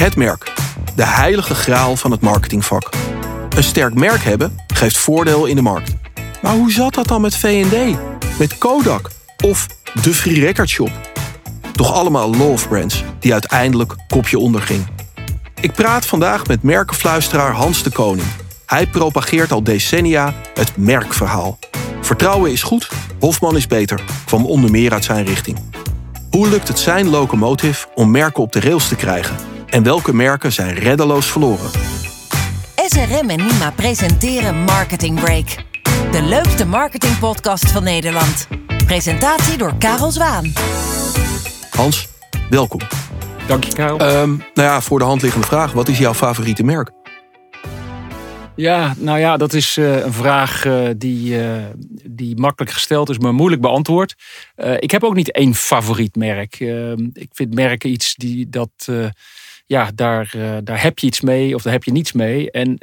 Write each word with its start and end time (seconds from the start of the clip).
Het 0.00 0.16
merk. 0.16 0.52
De 0.96 1.06
heilige 1.06 1.54
graal 1.54 1.96
van 1.96 2.10
het 2.10 2.20
marketingvak. 2.20 2.90
Een 3.56 3.62
sterk 3.62 3.94
merk 3.94 4.22
hebben 4.22 4.56
geeft 4.74 4.98
voordeel 4.98 5.46
in 5.46 5.56
de 5.56 5.62
markt. 5.62 5.94
Maar 6.42 6.52
hoe 6.52 6.72
zat 6.72 6.94
dat 6.94 7.08
dan 7.08 7.20
met 7.20 7.36
V&D? 7.36 7.98
Met 8.38 8.58
Kodak? 8.58 9.10
Of 9.44 9.66
de 10.02 10.14
Free 10.14 10.40
Record 10.40 10.68
Shop? 10.68 10.90
Toch 11.72 11.92
allemaal 11.92 12.34
love 12.34 12.68
brands 12.68 13.04
die 13.18 13.32
uiteindelijk 13.32 13.94
kopje 14.08 14.38
onderging. 14.38 14.86
Ik 15.60 15.72
praat 15.72 16.06
vandaag 16.06 16.46
met 16.46 16.62
merkenfluisteraar 16.62 17.52
Hans 17.52 17.82
de 17.82 17.90
Koning. 17.90 18.28
Hij 18.66 18.86
propageert 18.86 19.52
al 19.52 19.62
decennia 19.62 20.34
het 20.54 20.76
merkverhaal. 20.76 21.58
Vertrouwen 22.00 22.52
is 22.52 22.62
goed, 22.62 22.88
Hofman 23.18 23.56
is 23.56 23.66
beter, 23.66 24.02
kwam 24.24 24.46
onder 24.46 24.70
meer 24.70 24.92
uit 24.92 25.04
zijn 25.04 25.24
richting. 25.24 25.58
Hoe 26.30 26.48
lukt 26.48 26.68
het 26.68 26.78
zijn 26.78 27.08
locomotive 27.08 27.86
om 27.94 28.10
merken 28.10 28.42
op 28.42 28.52
de 28.52 28.60
rails 28.60 28.88
te 28.88 28.96
krijgen? 28.96 29.36
En 29.70 29.82
welke 29.82 30.14
merken 30.14 30.52
zijn 30.52 30.74
reddeloos 30.74 31.30
verloren? 31.30 31.70
SRM 32.86 33.30
en 33.30 33.36
Nima 33.36 33.70
presenteren 33.70 34.56
Marketing 34.56 35.20
Break. 35.20 35.46
De 36.12 36.22
leukste 36.22 36.66
marketingpodcast 36.66 37.70
van 37.70 37.82
Nederland. 37.84 38.48
Presentatie 38.86 39.58
door 39.58 39.74
Karel 39.78 40.10
Zwaan. 40.10 40.52
Hans, 41.70 42.08
welkom. 42.48 42.80
Dank 43.46 43.64
je, 43.64 43.72
Karel. 43.72 43.98
Ehm, 43.98 44.28
nou 44.28 44.42
ja, 44.54 44.80
voor 44.80 44.98
de 44.98 45.04
hand 45.04 45.22
liggende 45.22 45.46
vraag. 45.46 45.72
Wat 45.72 45.88
is 45.88 45.98
jouw 45.98 46.14
favoriete 46.14 46.62
merk? 46.62 46.90
Ja, 48.56 48.94
nou 48.98 49.18
ja, 49.18 49.36
dat 49.36 49.52
is 49.52 49.76
uh, 49.76 50.04
een 50.04 50.12
vraag 50.12 50.64
uh, 50.64 50.88
die, 50.96 51.38
uh, 51.38 51.64
die 52.10 52.36
makkelijk 52.36 52.72
gesteld 52.72 53.10
is, 53.10 53.18
maar 53.18 53.34
moeilijk 53.34 53.62
beantwoord. 53.62 54.14
ik 54.78 54.90
heb 54.90 55.04
ook 55.04 55.14
niet 55.14 55.32
één 55.32 55.54
favoriet 55.54 56.16
merk. 56.16 56.60
Ehm, 56.60 57.08
ik 57.12 57.28
vind 57.32 57.54
merken 57.54 57.90
iets 57.90 58.14
die 58.14 58.48
dat. 58.48 58.88
Ja, 59.70 59.90
daar, 59.94 60.34
daar 60.64 60.82
heb 60.82 60.98
je 60.98 61.06
iets 61.06 61.20
mee 61.20 61.54
of 61.54 61.62
daar 61.62 61.72
heb 61.72 61.84
je 61.84 61.92
niets 61.92 62.12
mee. 62.12 62.50
En 62.50 62.78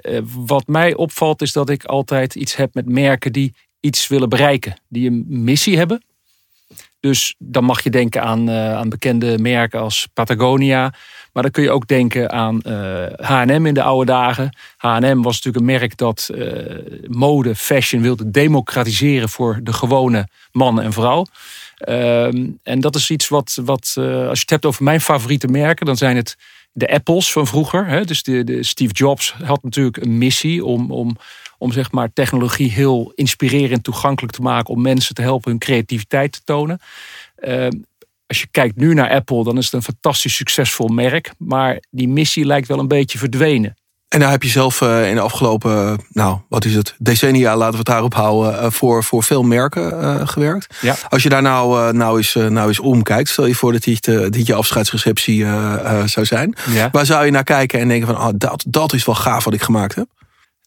wat 0.46 0.68
mij 0.68 0.96
opvalt 0.96 1.42
is 1.42 1.52
dat 1.52 1.70
ik 1.70 1.84
altijd 1.84 2.36
iets 2.36 2.56
heb 2.56 2.74
met 2.74 2.86
merken 2.86 3.32
die 3.32 3.54
iets 3.80 4.08
willen 4.08 4.30
bereiken. 4.30 4.82
Die 4.88 5.10
een 5.10 5.26
missie 5.28 5.78
hebben. 5.78 6.04
Dus 7.00 7.36
dan 7.38 7.64
mag 7.64 7.84
je 7.84 7.90
denken 7.90 8.22
aan, 8.22 8.52
aan 8.52 8.90
bekende 8.90 9.38
merken 9.38 9.80
als 9.80 10.08
Patagonia. 10.14 10.94
Maar 11.34 11.44
dan 11.44 11.52
kun 11.52 11.64
je 11.64 11.72
ook 11.72 11.88
denken 11.88 12.32
aan 12.32 12.62
H&M 13.22 13.66
in 13.66 13.74
de 13.74 13.84
oude 13.84 14.06
dagen. 14.06 14.58
H&M 14.78 15.22
was 15.22 15.36
natuurlijk 15.36 15.58
een 15.58 15.80
merk 15.80 15.98
dat 15.98 16.30
mode, 17.08 17.56
fashion 17.56 18.02
wilde 18.02 18.32
democratiseren 18.32 19.30
voor 19.30 19.60
de 19.64 19.74
gewone 19.74 20.28
man 20.52 20.82
en 20.82 20.94
vrouw. 20.94 21.26
Uh, 21.88 22.26
en 22.64 22.80
dat 22.80 22.96
is 22.96 23.10
iets 23.10 23.28
wat, 23.28 23.58
wat 23.66 23.94
als 23.98 24.38
je 24.38 24.42
het 24.42 24.50
hebt 24.50 24.66
over 24.66 24.84
mijn 24.84 25.02
favoriete 25.02 25.48
merken, 25.48 25.86
dan 25.86 25.98
zijn 25.98 26.16
het 26.16 26.38
de 26.78 26.90
Apples 26.90 27.32
van 27.32 27.48
vroeger. 27.48 27.88
Hè? 27.88 28.06
Dus 28.06 28.24
de, 28.24 28.44
de 28.44 28.64
Steve 28.64 28.94
Jobs 28.94 29.32
had 29.44 29.64
natuurlijk 29.64 29.98
een 29.98 30.18
missie 30.18 30.66
om, 30.66 30.92
om, 30.92 31.18
om 31.58 31.72
zeg 31.72 31.92
maar 31.92 32.14
technologie 32.14 32.72
heel 32.72 33.12
inspirerend 33.16 33.84
toegankelijk 33.84 34.34
te 34.34 34.42
maken, 34.42 34.74
om 34.74 34.82
mensen 34.82 35.16
te 35.16 35.22
helpen 35.22 35.52
hun 35.52 35.60
creativiteit 35.60 36.32
te 36.32 36.42
tonen. 36.44 36.80
Uh, 37.40 37.68
als 38.26 38.42
je 38.42 38.48
kijkt 38.52 38.76
nu 38.76 38.94
naar 38.94 39.10
Apple, 39.10 39.44
dan 39.44 39.58
is 39.58 39.66
het 39.66 39.74
een 39.74 39.82
fantastisch 39.82 40.36
succesvol 40.36 40.88
merk. 40.88 41.32
Maar 41.38 41.84
die 41.90 42.08
missie 42.08 42.46
lijkt 42.46 42.68
wel 42.68 42.80
een 42.80 42.88
beetje 42.88 43.18
verdwenen. 43.18 43.76
En 44.08 44.20
daar 44.20 44.32
heb 44.32 44.44
je 44.44 44.50
zelf 44.50 44.82
in 44.82 45.16
de 45.16 45.22
afgelopen, 45.22 46.00
nou, 46.10 46.38
wat 46.50 46.66
is 46.66 46.76
het, 46.76 46.96
decennia, 46.98 47.56
laten 47.56 47.72
we 47.72 47.78
het 47.78 47.88
daarop 47.88 48.14
houden, 48.14 48.72
voor, 48.72 49.04
voor 49.04 49.24
veel 49.24 49.44
merken 49.44 50.04
uh, 50.04 50.28
gewerkt. 50.28 50.78
Ja. 50.82 50.96
Als 51.10 51.24
je 51.24 51.30
daar 51.30 51.42
nou, 51.42 51.94
nou, 51.94 52.18
eens, 52.18 52.34
nou 52.34 52.68
eens 52.68 52.80
omkijkt, 52.80 53.30
stel 53.30 53.46
je 53.46 53.56
voor 53.56 53.72
dat 53.72 53.84
dit, 53.84 54.06
dit 54.06 54.46
je 54.48 54.54
afscheidsreceptie 54.54 55.40
uh, 55.40 56.04
zou 56.06 56.26
zijn. 56.26 56.56
Ja. 56.70 56.90
Waar 56.92 57.06
zou 57.06 57.26
je 57.26 57.32
naar 57.32 57.44
kijken 57.44 57.80
en 57.80 57.88
denken 57.88 58.08
van, 58.08 58.18
oh, 58.18 58.30
dat, 58.36 58.66
dat 58.68 58.94
is 58.94 59.06
wel 59.06 59.16
gaaf 59.16 59.44
wat 59.44 59.54
ik 59.54 59.62
gemaakt 59.62 59.96
heb? 59.96 60.08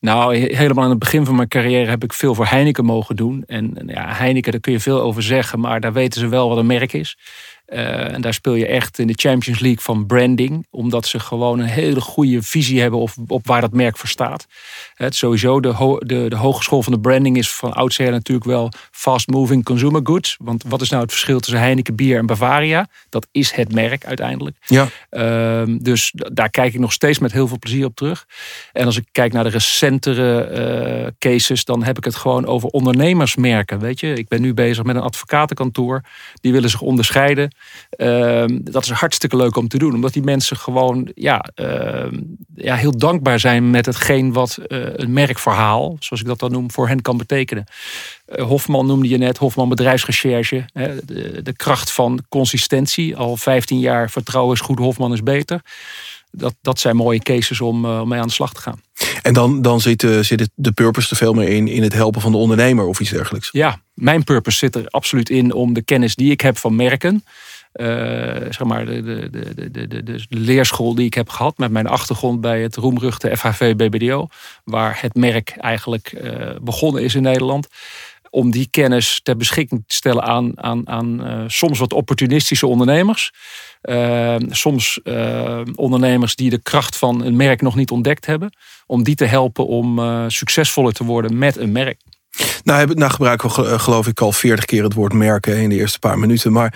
Nou, 0.00 0.36
helemaal 0.36 0.84
aan 0.84 0.90
het 0.90 0.98
begin 0.98 1.24
van 1.24 1.34
mijn 1.34 1.48
carrière 1.48 1.90
heb 1.90 2.04
ik 2.04 2.12
veel 2.12 2.34
voor 2.34 2.46
Heineken 2.46 2.84
mogen 2.84 3.16
doen. 3.16 3.44
En 3.46 3.82
ja, 3.86 4.14
Heineken, 4.14 4.52
daar 4.52 4.60
kun 4.60 4.72
je 4.72 4.80
veel 4.80 5.00
over 5.00 5.22
zeggen, 5.22 5.60
maar 5.60 5.80
daar 5.80 5.92
weten 5.92 6.20
ze 6.20 6.28
wel 6.28 6.48
wat 6.48 6.58
een 6.58 6.66
merk 6.66 6.92
is. 6.92 7.16
Uh, 7.72 8.12
en 8.12 8.20
daar 8.20 8.34
speel 8.34 8.54
je 8.54 8.66
echt 8.66 8.98
in 8.98 9.06
de 9.06 9.14
Champions 9.16 9.60
League 9.60 9.80
van 9.80 10.06
branding. 10.06 10.66
Omdat 10.70 11.06
ze 11.06 11.20
gewoon 11.20 11.58
een 11.58 11.66
hele 11.66 12.00
goede 12.00 12.42
visie 12.42 12.80
hebben 12.80 13.00
op, 13.00 13.10
op 13.26 13.46
waar 13.46 13.60
dat 13.60 13.72
merk 13.72 13.96
voor 13.96 14.08
staat. 14.08 14.46
Het, 14.94 15.14
sowieso, 15.14 15.60
de, 15.60 15.68
ho 15.68 15.98
de, 15.98 16.28
de 16.28 16.36
hogeschool 16.36 16.82
van 16.82 16.92
de 16.92 17.00
branding 17.00 17.36
is 17.36 17.50
van 17.50 17.72
oudsher 17.72 18.10
natuurlijk 18.10 18.46
wel 18.46 18.72
fast 18.90 19.28
moving 19.28 19.64
consumer 19.64 20.00
goods. 20.04 20.36
Want 20.38 20.64
wat 20.68 20.80
is 20.80 20.88
nou 20.88 21.02
het 21.02 21.10
verschil 21.10 21.40
tussen 21.40 21.60
Heineken 21.60 21.94
bier 21.94 22.18
en 22.18 22.26
Bavaria? 22.26 22.88
Dat 23.08 23.26
is 23.30 23.52
het 23.52 23.74
merk 23.74 24.04
uiteindelijk. 24.04 24.56
Ja. 24.66 24.88
Uh, 25.10 25.76
dus 25.80 26.12
daar 26.14 26.50
kijk 26.50 26.74
ik 26.74 26.80
nog 26.80 26.92
steeds 26.92 27.18
met 27.18 27.32
heel 27.32 27.48
veel 27.48 27.58
plezier 27.58 27.84
op 27.84 27.94
terug. 27.94 28.26
En 28.72 28.86
als 28.86 28.96
ik 28.96 29.04
kijk 29.12 29.32
naar 29.32 29.44
de 29.44 29.50
recentere 29.50 30.50
uh, 31.04 31.06
cases, 31.18 31.64
dan 31.64 31.82
heb 31.82 31.96
ik 31.96 32.04
het 32.04 32.14
gewoon 32.14 32.46
over 32.46 32.68
ondernemersmerken. 32.68 33.78
Weet 33.78 34.00
je, 34.00 34.14
ik 34.14 34.28
ben 34.28 34.40
nu 34.40 34.54
bezig 34.54 34.84
met 34.84 34.96
een 34.96 35.02
advocatenkantoor. 35.02 36.02
Die 36.40 36.52
willen 36.52 36.70
zich 36.70 36.80
onderscheiden. 36.80 37.54
Uh, 37.96 38.44
dat 38.48 38.84
is 38.84 38.90
hartstikke 38.90 39.36
leuk 39.36 39.56
om 39.56 39.68
te 39.68 39.78
doen, 39.78 39.94
omdat 39.94 40.12
die 40.12 40.22
mensen 40.22 40.56
gewoon 40.56 41.10
ja, 41.14 41.44
uh, 41.54 42.12
ja, 42.54 42.74
heel 42.74 42.98
dankbaar 42.98 43.40
zijn 43.40 43.70
met 43.70 43.86
hetgeen 43.86 44.32
wat 44.32 44.58
uh, 44.68 44.86
een 44.92 45.12
merkverhaal, 45.12 45.96
zoals 45.98 46.22
ik 46.22 46.28
dat 46.28 46.38
dan 46.38 46.52
noem, 46.52 46.70
voor 46.70 46.88
hen 46.88 47.02
kan 47.02 47.16
betekenen. 47.16 47.64
Eh, 48.24 48.44
Hofman 48.44 48.86
noemde 48.86 49.08
je 49.08 49.16
net, 49.16 49.38
Hofman 49.38 49.68
bedrijfsrecherche, 49.68 50.64
de, 51.04 51.40
de 51.42 51.56
kracht 51.56 51.92
van 51.92 52.24
consistentie. 52.28 53.16
Al 53.16 53.36
15 53.36 53.78
jaar 53.78 54.10
vertrouwen 54.10 54.54
is 54.54 54.60
goed, 54.60 54.78
Hofman 54.78 55.12
is 55.12 55.22
beter. 55.22 55.60
Dat, 56.30 56.54
dat 56.62 56.78
zijn 56.78 56.96
mooie 56.96 57.18
cases 57.18 57.60
om, 57.60 57.84
om 57.86 58.08
mee 58.08 58.20
aan 58.20 58.26
de 58.26 58.32
slag 58.32 58.54
te 58.54 58.60
gaan. 58.60 58.80
En 59.22 59.32
dan, 59.32 59.62
dan 59.62 59.80
zit, 59.80 60.00
zit 60.20 60.40
het, 60.40 60.50
de 60.54 60.72
purpose 60.72 61.10
er 61.10 61.16
veel 61.16 61.32
meer 61.32 61.48
in, 61.48 61.68
in 61.68 61.82
het 61.82 61.92
helpen 61.92 62.20
van 62.20 62.32
de 62.32 62.38
ondernemer 62.38 62.86
of 62.86 63.00
iets 63.00 63.10
dergelijks. 63.10 63.48
Ja, 63.52 63.80
mijn 63.94 64.24
purpose 64.24 64.58
zit 64.58 64.76
er 64.76 64.86
absoluut 64.86 65.30
in 65.30 65.52
om 65.52 65.72
de 65.72 65.82
kennis 65.82 66.14
die 66.14 66.30
ik 66.30 66.40
heb 66.40 66.58
van 66.58 66.76
merken. 66.76 67.24
Uh, 67.72 67.86
zeg 68.50 68.64
maar 68.64 68.86
de, 68.86 69.02
de, 69.02 69.30
de, 69.30 69.70
de, 69.70 69.88
de, 69.88 70.02
de 70.02 70.24
leerschool 70.28 70.94
die 70.94 71.06
ik 71.06 71.14
heb 71.14 71.28
gehad 71.28 71.58
met 71.58 71.70
mijn 71.70 71.86
achtergrond 71.86 72.40
bij 72.40 72.62
het 72.62 72.76
roemruchte 72.76 73.36
FHV 73.36 73.76
BBDO, 73.76 74.26
waar 74.64 74.98
het 75.00 75.14
merk 75.14 75.50
eigenlijk 75.50 76.12
uh, 76.22 76.50
begonnen 76.62 77.02
is 77.02 77.14
in 77.14 77.22
Nederland 77.22 77.68
om 78.30 78.50
die 78.50 78.68
kennis 78.70 79.20
ter 79.22 79.36
beschikking 79.36 79.84
te 79.86 79.94
stellen 79.94 80.22
aan, 80.22 80.62
aan, 80.62 80.88
aan 80.88 81.26
uh, 81.26 81.44
soms 81.46 81.78
wat 81.78 81.92
opportunistische 81.92 82.66
ondernemers. 82.66 83.32
Soms 84.48 85.00
ondernemers 85.74 86.36
die 86.36 86.50
de 86.50 86.62
kracht 86.62 86.96
van 86.96 87.24
een 87.24 87.36
merk 87.36 87.62
nog 87.62 87.74
niet 87.74 87.90
ontdekt 87.90 88.26
hebben. 88.26 88.56
Om 88.86 89.02
die 89.02 89.14
te 89.14 89.24
helpen 89.24 89.66
om 89.66 90.00
succesvoller 90.30 90.92
te 90.92 91.04
worden 91.04 91.38
met 91.38 91.56
een 91.56 91.72
merk. 91.72 92.00
Nou, 92.64 92.94
nou 92.94 93.10
gebruiken 93.10 93.62
we 93.62 93.78
geloof 93.78 94.06
ik 94.06 94.20
al 94.20 94.32
veertig 94.32 94.64
keer 94.64 94.82
het 94.82 94.94
woord 94.94 95.12
merken 95.12 95.56
in 95.56 95.68
de 95.68 95.74
eerste 95.74 95.98
paar 95.98 96.18
minuten. 96.18 96.52
Maar 96.52 96.74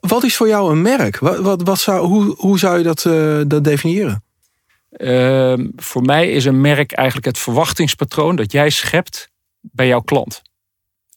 wat 0.00 0.24
is 0.24 0.36
voor 0.36 0.48
jou 0.48 0.72
een 0.72 0.82
merk? 0.82 1.18
Wat, 1.18 1.38
wat, 1.38 1.62
wat 1.62 1.78
zou, 1.78 2.06
hoe, 2.06 2.34
hoe 2.38 2.58
zou 2.58 2.78
je 2.78 2.84
dat, 2.84 3.02
dat 3.50 3.64
definiëren? 3.64 4.22
Ehm, 4.90 5.66
voor 5.76 6.02
mij 6.02 6.30
is 6.30 6.44
een 6.44 6.60
merk 6.60 6.92
eigenlijk 6.92 7.26
het 7.26 7.38
verwachtingspatroon 7.38 8.36
dat 8.36 8.52
jij 8.52 8.70
schept 8.70 9.30
bij 9.60 9.86
jouw 9.86 10.00
klant. 10.00 10.42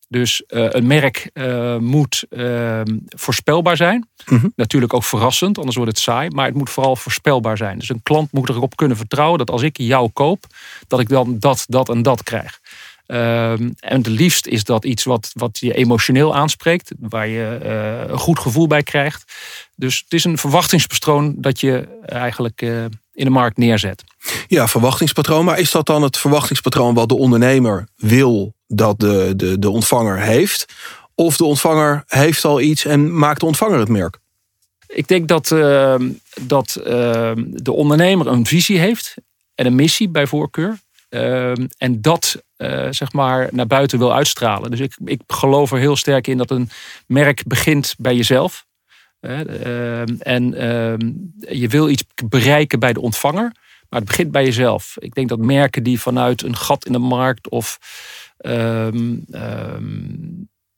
Dus 0.10 0.44
uh, 0.48 0.68
een 0.70 0.88
merk 0.88 1.30
uh, 1.34 1.78
moet 1.78 2.24
uh, 2.30 2.82
voorspelbaar 3.06 3.78
zijn. 3.78 4.10
Mhm. 4.26 4.48
Natuurlijk 4.56 4.94
ook 4.94 5.04
verrassend, 5.04 5.58
anders 5.58 5.76
wordt 5.76 5.92
het 5.92 6.02
saai. 6.02 6.30
Maar 6.30 6.46
het 6.46 6.56
moet 6.56 6.70
vooral 6.70 6.96
voorspelbaar 6.96 7.58
zijn. 7.58 7.80
Dus 7.80 7.90
een 7.90 8.04
klant 8.04 8.32
moet 8.32 8.50
erop 8.50 8.76
kunnen 8.76 8.98
vertrouwen 8.98 9.38
dat 9.38 9.50
als 9.50 9.62
ik 9.62 9.78
jou 9.78 10.10
koop, 10.10 10.46
dat 10.88 11.00
ik 11.00 11.10
dan 11.10 11.40
dat, 11.40 11.66
dat 11.68 11.90
en 11.90 12.02
dat 12.02 12.24
krijg. 12.24 12.60
Ehm, 13.08 13.70
en 13.80 13.98
het 13.98 14.08
liefst 14.08 14.48
is 14.48 14.64
dat 14.64 14.86
iets 14.86 15.04
wat, 15.04 15.32
wat 15.34 15.58
je 15.60 15.74
emotioneel 15.74 16.36
aanspreekt, 16.36 16.92
waar 17.00 17.28
je 17.28 17.60
een 18.10 18.18
goed 18.18 18.40
gevoel 18.40 18.68
bij 18.68 18.84
krijgt. 18.84 19.34
Dus 19.76 20.00
het 20.04 20.14
is 20.14 20.24
een 20.24 20.38
verwachtingspatroon 20.38 21.36
dat 21.38 21.60
je 21.60 22.00
eigenlijk 22.06 22.62
in 23.18 23.26
de 23.26 23.30
markt 23.30 23.58
neerzet. 23.58 24.04
Ja, 24.48 24.68
verwachtingspatroon. 24.68 25.46
Maar 25.46 25.60
is 25.60 25.72
dat 25.72 25.86
dan 25.86 26.04
het 26.04 26.18
verwachtingspatroon 26.18 26.94
wat 26.94 27.10
de 27.10 27.18
ondernemer 27.18 27.88
wil 27.96 28.54
dat 28.68 29.00
de, 29.00 29.34
de, 29.36 29.60
de 29.60 29.70
ontvanger 29.70 30.20
heeft? 30.20 30.66
Of 31.16 31.38
de 31.38 31.46
ontvanger 31.46 32.04
heeft 32.08 32.46
al 32.46 32.62
iets 32.62 32.86
en 32.86 33.18
maakt 33.18 33.40
de 33.40 33.46
ontvanger 33.46 33.80
het 33.80 33.90
merk? 33.90 34.18
Ik 34.88 35.08
denk 35.08 35.28
dat, 35.28 35.52
uh, 35.52 35.96
dat 36.42 36.78
uh, 36.80 36.86
de 37.36 37.72
ondernemer 37.72 38.28
een 38.28 38.46
visie 38.46 38.80
heeft 38.80 39.16
en 39.56 39.66
een 39.66 39.76
missie 39.76 40.10
bij 40.10 40.28
voorkeur. 40.28 40.80
Uh, 41.10 41.52
en 41.78 42.02
dat 42.02 42.44
zeg 42.90 43.14
maar 43.14 43.50
naar 43.52 43.68
buiten 43.68 44.00
wil 44.00 44.14
uitstralen. 44.14 44.72
Dus 44.72 44.80
ik, 44.80 44.98
ik 45.06 45.22
geloof 45.28 45.72
er 45.72 45.78
heel 45.78 45.96
sterk 45.96 46.28
in 46.28 46.38
dat 46.38 46.52
een 46.52 46.70
merk 47.08 47.44
begint 47.46 47.96
bij 47.98 48.16
jezelf. 48.16 48.66
en 49.20 50.54
ehm, 50.54 51.12
je 51.58 51.68
wil 51.68 51.90
iets 51.90 52.04
bereiken 52.26 52.80
bij 52.80 52.94
de 52.94 53.02
ontvanger. 53.02 53.52
Maar 53.90 54.00
het 54.00 54.08
begint 54.10 54.32
bij 54.32 54.44
jezelf. 54.44 54.96
Ik 55.00 55.14
denk 55.14 55.30
dat 55.30 55.40
merken 55.40 55.84
die 55.84 56.00
vanuit 56.00 56.44
een 56.44 56.56
gat 56.56 56.86
in 56.86 56.92
de 56.92 56.98
markt 56.98 57.50
of 57.50 57.80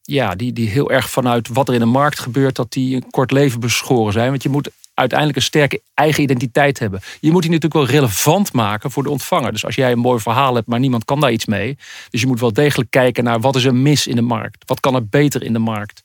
ja, 0.09 0.35
die, 0.35 0.53
die 0.53 0.69
heel 0.69 0.91
erg 0.91 1.09
vanuit 1.09 1.47
wat 1.47 1.67
er 1.67 1.73
in 1.73 1.79
de 1.79 1.85
markt 1.85 2.19
gebeurt, 2.19 2.55
dat 2.55 2.71
die 2.71 2.95
een 2.95 3.09
kort 3.09 3.31
leven 3.31 3.59
beschoren 3.59 4.13
zijn. 4.13 4.29
Want 4.29 4.43
je 4.43 4.49
moet 4.49 4.69
uiteindelijk 4.99 5.37
een 5.39 5.45
sterke 5.45 5.81
eigen 5.93 6.23
identiteit 6.23 6.79
hebben. 6.79 6.99
Je 7.19 7.31
moet 7.31 7.41
die 7.41 7.51
natuurlijk 7.51 7.85
wel 7.85 7.99
relevant 7.99 8.53
maken 8.53 8.91
voor 8.91 9.03
de 9.03 9.09
ontvanger. 9.09 9.51
Dus 9.51 9.65
als 9.65 9.75
jij 9.75 9.91
een 9.91 9.99
mooi 9.99 10.19
verhaal 10.19 10.55
hebt, 10.55 10.67
maar 10.67 10.79
niemand 10.79 11.05
kan 11.05 11.19
daar 11.19 11.31
iets 11.31 11.45
mee. 11.45 11.77
Dus 12.09 12.21
je 12.21 12.27
moet 12.27 12.39
wel 12.39 12.53
degelijk 12.53 12.89
kijken 12.89 13.23
naar 13.23 13.39
wat 13.39 13.55
is 13.55 13.63
er 13.63 13.75
mis 13.75 14.07
in 14.07 14.15
de 14.15 14.21
markt? 14.21 14.63
Wat 14.65 14.79
kan 14.79 14.95
er 14.95 15.07
beter 15.07 15.43
in 15.43 15.53
de 15.53 15.59
markt? 15.59 16.01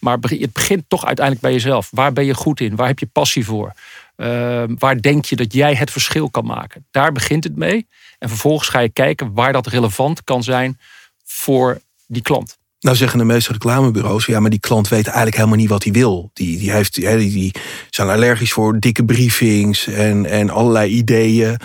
Maar 0.00 0.18
het 0.20 0.52
begint 0.52 0.84
toch 0.88 1.06
uiteindelijk 1.06 1.46
bij 1.46 1.54
jezelf. 1.54 1.88
Waar 1.90 2.12
ben 2.12 2.24
je 2.24 2.34
goed 2.34 2.60
in? 2.60 2.76
Waar 2.76 2.86
heb 2.86 2.98
je 2.98 3.06
passie 3.06 3.44
voor? 3.44 3.72
Uh, 4.16 4.62
waar 4.78 5.00
denk 5.00 5.24
je 5.24 5.36
dat 5.36 5.52
jij 5.52 5.74
het 5.74 5.90
verschil 5.90 6.30
kan 6.30 6.44
maken? 6.44 6.86
Daar 6.90 7.12
begint 7.12 7.44
het 7.44 7.56
mee. 7.56 7.86
En 8.18 8.28
vervolgens 8.28 8.68
ga 8.68 8.78
je 8.78 8.88
kijken 8.88 9.32
waar 9.32 9.52
dat 9.52 9.66
relevant 9.66 10.24
kan 10.24 10.42
zijn 10.42 10.78
voor 11.24 11.80
die 12.06 12.22
klant. 12.22 12.58
Nou 12.80 12.96
zeggen 12.96 13.18
de 13.18 13.24
meeste 13.24 13.52
reclamebureaus, 13.52 14.26
ja, 14.26 14.40
maar 14.40 14.50
die 14.50 14.60
klant 14.60 14.88
weet 14.88 15.06
eigenlijk 15.06 15.36
helemaal 15.36 15.56
niet 15.56 15.68
wat 15.68 15.84
hij 15.84 15.92
wil. 15.92 16.30
Die, 16.32 16.58
die, 16.58 16.70
heeft, 16.70 16.94
die, 16.94 17.16
die 17.16 17.54
zijn 17.90 18.08
allergisch 18.08 18.52
voor 18.52 18.78
dikke 18.78 19.04
briefings 19.04 19.86
en, 19.86 20.26
en 20.26 20.50
allerlei 20.50 20.90
ideeën. 20.90 21.56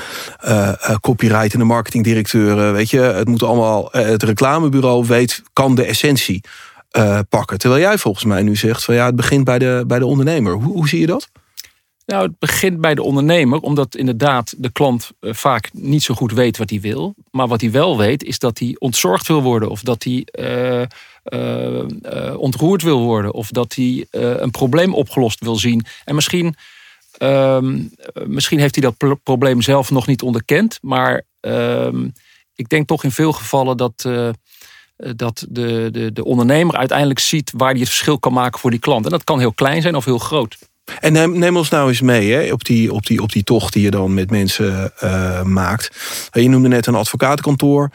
Uh, 0.45 0.51
uh, 0.51 0.95
copyright 1.01 1.53
en 1.53 1.59
de 1.59 1.65
marketingdirecteuren, 1.65 2.73
weet 2.73 2.89
je. 2.89 2.99
Het 2.99 3.27
moet 3.27 3.43
allemaal, 3.43 3.95
uh, 3.95 4.05
het 4.05 4.23
reclamebureau 4.23 5.05
weet, 5.05 5.43
kan 5.53 5.75
de 5.75 5.85
essentie 5.85 6.41
pakken. 7.29 7.57
Terwijl 7.57 7.81
jij 7.81 7.97
volgens 7.97 8.25
mij 8.25 8.41
nu 8.41 8.55
zegt, 8.55 8.83
van 8.83 8.95
ja, 8.95 9.05
het 9.05 9.15
begint 9.15 9.43
bij 9.43 9.59
de, 9.59 9.83
bij 9.87 9.99
de 9.99 10.05
ondernemer. 10.05 10.53
Hoe, 10.53 10.73
hoe 10.73 10.87
zie 10.87 10.99
je 10.99 11.05
dat? 11.05 11.29
Nou, 12.05 12.23
het 12.27 12.39
begint 12.39 12.81
bij 12.81 12.95
de 12.95 13.03
ondernemer, 13.03 13.59
omdat 13.59 13.95
inderdaad 13.95 14.53
de 14.57 14.71
klant 14.71 15.11
eh, 15.19 15.33
vaak 15.33 15.69
niet 15.73 16.03
zo 16.03 16.13
goed 16.13 16.31
weet 16.31 16.57
wat 16.57 16.69
hij 16.69 16.79
wil. 16.79 17.15
Maar 17.31 17.47
wat 17.47 17.61
hij 17.61 17.71
wel 17.71 17.97
weet, 17.97 18.23
is 18.23 18.39
dat 18.39 18.59
hij 18.59 18.75
ontzorgd 18.79 19.27
wil 19.27 19.41
worden, 19.41 19.69
of 19.69 19.81
dat 19.81 20.03
hij 20.03 20.27
uh, 20.39 20.81
uh, 21.33 22.37
ontroerd 22.37 22.81
wil 22.81 22.99
worden, 22.99 23.33
of 23.33 23.49
dat 23.49 23.75
hij 23.75 24.05
een 24.11 24.51
probleem 24.51 24.93
opgelost 24.93 25.39
wil 25.39 25.55
zien. 25.55 25.85
En 26.05 26.15
misschien, 26.15 26.55
ehm, 27.17 27.79
misschien 28.25 28.59
heeft 28.59 28.75
hij 28.75 28.93
dat 28.99 29.19
probleem 29.23 29.61
zelf 29.61 29.91
nog 29.91 30.07
niet 30.07 30.21
onderkend, 30.21 30.79
maar 30.81 31.23
ehm, 31.39 32.07
ik 32.55 32.69
denk 32.69 32.87
toch 32.87 33.03
in 33.03 33.11
veel 33.11 33.31
gevallen 33.31 33.77
dat 33.77 34.07
dat 35.15 35.45
de, 35.49 35.89
de, 35.91 36.13
de 36.13 36.23
ondernemer 36.23 36.75
uiteindelijk 36.75 37.19
ziet 37.19 37.51
waar 37.57 37.71
hij 37.71 37.79
het 37.79 37.89
verschil 37.89 38.19
kan 38.19 38.33
maken 38.33 38.59
voor 38.59 38.71
die 38.71 38.79
klant. 38.79 39.05
En 39.05 39.11
dat 39.11 39.23
kan 39.23 39.39
heel 39.39 39.53
klein 39.53 39.81
zijn 39.81 39.95
of 39.95 40.05
heel 40.05 40.17
groot. 40.17 40.57
En 40.99 41.13
neem, 41.13 41.37
neem, 41.37 41.57
ons 41.57 41.69
nou 41.69 41.87
eens 41.87 42.01
mee 42.01 42.33
hè, 42.33 42.51
op, 42.51 42.63
die, 42.65 42.93
op, 42.93 43.05
die, 43.05 43.21
op 43.21 43.31
die 43.31 43.43
tocht 43.43 43.73
die 43.73 43.83
je 43.83 43.91
dan 43.91 44.13
met 44.13 44.31
mensen 44.31 44.93
uh, 45.03 45.41
maakt. 45.41 45.89
Je 46.31 46.49
noemde 46.49 46.67
net 46.67 46.87
een 46.87 46.95
advocatenkantoor. 46.95 47.91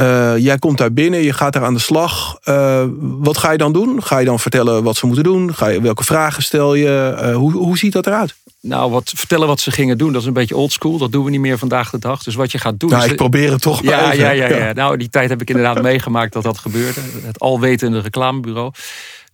Uh, 0.00 0.36
jij 0.36 0.58
komt 0.58 0.78
daar 0.78 0.92
binnen, 0.92 1.22
je 1.22 1.32
gaat 1.32 1.52
daar 1.52 1.64
aan 1.64 1.74
de 1.74 1.80
slag. 1.80 2.38
Uh, 2.44 2.84
wat 2.98 3.38
ga 3.38 3.50
je 3.50 3.58
dan 3.58 3.72
doen? 3.72 4.02
Ga 4.02 4.18
je 4.18 4.24
dan 4.24 4.40
vertellen 4.40 4.82
wat 4.82 4.96
ze 4.96 5.06
moeten 5.06 5.24
doen? 5.24 5.54
Ga 5.54 5.66
je, 5.66 5.80
welke 5.80 6.04
vragen 6.04 6.42
stel 6.42 6.74
je? 6.74 7.32
hoe, 7.34 7.52
hoe 7.52 7.78
ziet 7.78 7.92
dat 7.92 8.06
eruit? 8.06 8.34
Nou, 8.60 8.90
wat, 8.90 9.12
vertellen 9.16 9.46
wat 9.46 9.60
ze 9.60 9.70
gingen 9.70 9.98
doen, 9.98 10.12
dat 10.12 10.20
is 10.20 10.26
een 10.26 10.32
beetje 10.32 10.56
oldschool. 10.56 10.98
Dat 10.98 11.12
doen 11.12 11.24
we 11.24 11.30
niet 11.30 11.40
meer 11.40 11.58
vandaag 11.58 11.90
de 11.90 11.98
dag. 11.98 12.22
Dus 12.22 12.34
wat 12.34 12.52
je 12.52 12.58
gaat 12.58 12.80
doen... 12.80 12.90
Nou, 12.90 13.10
ik 13.10 13.16
probeer 13.16 13.50
het 13.50 13.62
toch 13.62 13.82
ja, 13.82 14.12
ja, 14.12 14.30
ja, 14.30 14.48
ja, 14.48 14.72
Nou, 14.72 14.96
die 14.96 15.08
tijd 15.08 15.28
heb 15.28 15.40
ik 15.40 15.48
inderdaad 15.48 15.82
meegemaakt 15.92 16.32
dat 16.32 16.42
dat 16.42 16.58
gebeurde. 16.58 17.00
Het 17.22 17.40
alwetende 17.40 18.00
reclamebureau. 18.00 18.72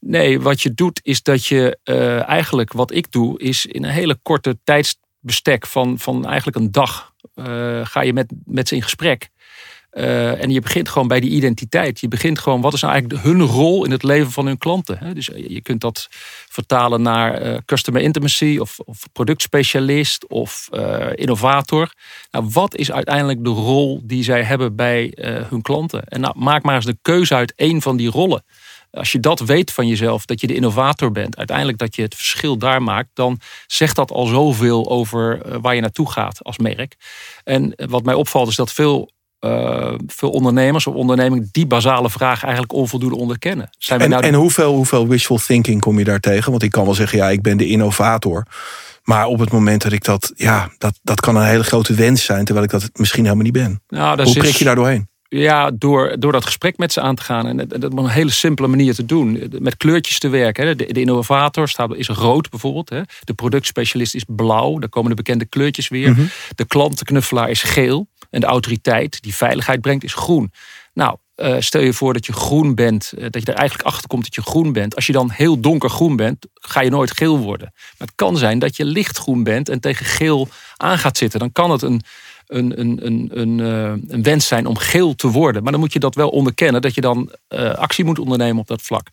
Nee, 0.01 0.41
wat 0.41 0.63
je 0.63 0.75
doet 0.75 1.01
is 1.03 1.23
dat 1.23 1.47
je 1.47 1.79
uh, 1.85 2.29
eigenlijk, 2.29 2.73
wat 2.73 2.93
ik 2.93 3.13
doe, 3.13 3.39
is 3.39 3.67
in 3.67 3.85
een 3.85 3.91
hele 3.91 4.19
korte 4.23 4.59
tijdsbestek 4.65 5.67
van, 5.67 5.99
van 5.99 6.27
eigenlijk 6.27 6.57
een 6.57 6.73
dag 6.73 7.13
uh, 7.35 7.87
ga 7.87 8.01
je 8.01 8.13
met, 8.13 8.33
met 8.45 8.69
ze 8.69 8.75
in 8.75 8.83
gesprek. 8.83 9.29
Uh, 9.93 10.43
en 10.43 10.51
je 10.51 10.61
begint 10.61 10.89
gewoon 10.89 11.09
bij 11.09 11.21
die 11.21 11.31
identiteit. 11.31 12.01
Je 12.01 12.09
begint 12.09 12.39
gewoon, 12.39 12.61
wat 12.61 12.73
is 12.73 12.81
nou 12.81 12.93
eigenlijk 12.93 13.23
hun 13.23 13.43
rol 13.43 13.85
in 13.85 13.91
het 13.91 14.03
leven 14.03 14.31
van 14.31 14.47
hun 14.47 14.59
klanten? 14.59 14.99
Hè? 14.99 15.15
Dus 15.15 15.31
je 15.35 15.61
kunt 15.63 15.81
dat 15.81 16.07
vertalen 16.49 17.03
naar 17.03 17.63
customer 17.65 18.03
intimacy 18.03 18.57
of, 18.61 18.79
of 18.79 18.99
productspecialist 19.13 20.27
of 20.29 20.69
innovator. 21.15 21.93
Nou, 22.31 22.49
wat 22.53 22.77
is 22.77 22.93
uiteindelijk 22.93 23.45
de 23.45 23.51
rol 23.51 24.01
die 24.05 24.25
zij 24.25 24.43
hebben 24.43 24.77
bij 24.77 25.13
hun 25.49 25.63
klanten? 25.63 26.05
En 26.05 26.21
nou, 26.21 26.39
maak 26.39 26.63
maar 26.63 26.75
eens 26.75 26.85
de 26.85 26.99
keuze 27.03 27.35
uit 27.35 27.53
één 27.57 27.83
van 27.83 27.97
die 27.97 28.11
rollen. 28.11 28.45
Als 28.91 29.13
je 29.13 29.21
dat 29.21 29.41
weet 29.41 29.73
van 29.73 29.87
jezelf, 29.87 30.25
dat 30.25 30.41
je 30.41 30.47
de 30.47 30.55
innovator 30.55 31.13
bent, 31.13 31.37
uiteindelijk 31.37 31.79
dat 31.79 31.97
je 31.97 32.03
het 32.03 32.15
verschil 32.15 32.59
daar 32.59 32.83
maakt, 32.83 33.09
dan 33.15 33.41
zegt 33.67 33.97
dat 33.97 34.11
al 34.11 34.27
zoveel 34.27 34.91
over 34.91 35.43
eh, 35.43 35.57
waar 35.61 35.75
je 35.75 35.81
naartoe 35.81 36.11
gaat 36.11 36.45
als 36.45 36.59
merk. 36.59 36.97
En 37.45 37.73
wat 37.77 38.05
mij 38.05 38.15
opvalt 38.15 38.49
is 38.49 38.57
dat 38.57 38.73
veel 38.73 39.11
uh, 39.41 39.95
veel 40.07 40.31
ondernemers 40.31 40.87
of 40.87 40.95
ondernemingen 40.95 41.49
die 41.53 41.67
basale 41.67 42.11
vraag 42.11 42.43
eigenlijk 42.43 42.73
onvoldoende 42.73 43.17
onderkennen. 43.17 43.69
Zijn 43.79 44.01
en, 44.01 44.11
nou 44.11 44.23
en 44.23 44.35
hoeveel, 44.35 44.75
hoeveel 44.75 45.09
wishful 45.09 45.37
thinking 45.37 45.81
kom 45.81 45.99
je 45.99 46.05
daar 46.05 46.21
tegen? 46.21 46.51
Want 46.51 46.63
ik 46.63 46.71
kan 46.71 46.85
wel 46.85 46.95
zeggen, 46.95 47.19
ja, 47.19 47.29
ik 47.29 47.43
ben 47.43 47.57
de 47.57 47.67
innovator. 47.67 48.47
Maar 49.03 49.27
op 49.27 49.39
het 49.39 49.53
moment 49.53 49.83
dat 49.83 49.93
ik 49.93 50.05
dat, 50.05 50.33
ja, 50.35 50.71
dat, 50.79 50.99
dat 51.03 51.21
kan 51.21 51.37
een 51.37 51.47
hele 51.47 51.65
grote 51.65 51.95
wens 51.95 52.25
zijn, 52.25 52.45
terwijl 52.45 52.67
ik 52.67 52.73
dat 52.73 52.91
misschien 52.93 53.25
helemaal 53.25 53.45
niet 53.45 53.53
ben. 53.53 53.83
Nou, 53.89 54.23
Hoe 54.23 54.35
prik 54.35 54.57
je 54.57 54.65
daar 54.65 54.75
doorheen? 54.75 55.09
Ja, 55.33 55.71
door, 55.71 56.17
door 56.19 56.33
dat 56.33 56.45
gesprek 56.45 56.79
met 56.79 56.93
ze 56.93 57.01
aan 57.01 57.15
te 57.15 57.23
gaan. 57.23 57.47
En 57.47 57.57
dat 57.69 57.85
op 57.85 57.99
een 57.99 58.09
hele 58.09 58.31
simpele 58.31 58.69
manier 58.69 58.95
te 58.95 59.05
doen. 59.05 59.51
Met 59.59 59.77
kleurtjes 59.77 60.19
te 60.19 60.29
werken. 60.29 60.77
De, 60.77 60.93
de 60.93 61.01
innovator 61.01 61.69
staat, 61.69 61.95
is 61.95 62.09
rood 62.09 62.51
bijvoorbeeld. 62.51 62.89
De 63.25 63.35
productspecialist 63.35 64.15
is 64.15 64.25
blauw. 64.27 64.79
Daar 64.79 64.89
komen 64.89 65.11
de 65.11 65.17
bekende 65.17 65.45
kleurtjes 65.45 65.89
weer. 65.89 66.11
Mhm. 66.11 66.25
De 66.55 66.65
klantenknuffelaar 66.65 67.51
is 67.51 67.63
geel. 67.63 68.07
En 68.31 68.41
de 68.41 68.47
autoriteit 68.47 69.23
die 69.23 69.35
veiligheid 69.35 69.81
brengt 69.81 70.05
is 70.05 70.15
groen. 70.15 70.53
Nou, 70.95 71.17
eh, 71.35 71.57
stel 71.59 71.81
je 71.81 71.93
voor 71.93 72.13
dat 72.13 72.27
je 72.27 72.33
groen 72.33 72.75
bent. 72.75 73.13
Eh, 73.13 73.27
dat 73.31 73.43
je 73.43 73.53
er 73.53 73.59
eigenlijk 73.59 73.89
achter 73.89 74.09
komt 74.09 74.25
dat 74.25 74.35
je 74.35 74.43
groen 74.43 74.73
bent. 74.73 74.97
Als 74.97 75.07
je 75.07 75.13
dan 75.13 75.31
heel 75.31 75.61
donkergroen 75.61 76.17
bent, 76.17 76.47
ga 76.55 76.81
je 76.81 76.91
nooit 76.91 77.17
geel 77.17 77.39
worden. 77.39 77.73
Maar 77.73 78.07
het 78.07 78.17
kan 78.17 78.37
zijn 78.37 78.59
dat 78.59 78.77
je 78.77 78.85
lichtgroen 78.85 79.43
bent 79.43 79.69
en 79.69 79.81
tegen 79.81 80.07
geel 80.07 80.49
aan 80.77 80.99
gaat 80.99 81.17
zitten. 81.17 81.39
Dan 81.39 81.53
kan 81.53 81.71
het 81.71 81.83
een 81.83 82.03
een, 82.51 82.81
een, 82.81 82.99
een, 83.07 83.31
een, 83.33 83.61
eh, 83.61 84.15
een 84.15 84.23
wens 84.23 84.47
zijn 84.47 84.67
om 84.67 84.77
geel 84.77 85.15
te 85.15 85.29
worden. 85.29 85.63
Maar 85.63 85.73
dan 85.73 85.81
moet 85.81 85.93
je 85.93 85.99
dat 85.99 86.15
wel 86.15 86.29
onderkennen, 86.29 86.83
dat 86.83 86.95
je 86.95 87.01
dan 87.01 87.31
uh, 87.49 87.75
actie 87.75 88.05
moet 88.05 88.19
ondernemen 88.19 88.61
op 88.61 88.67
dat 88.67 88.83
vlak. 88.83 89.07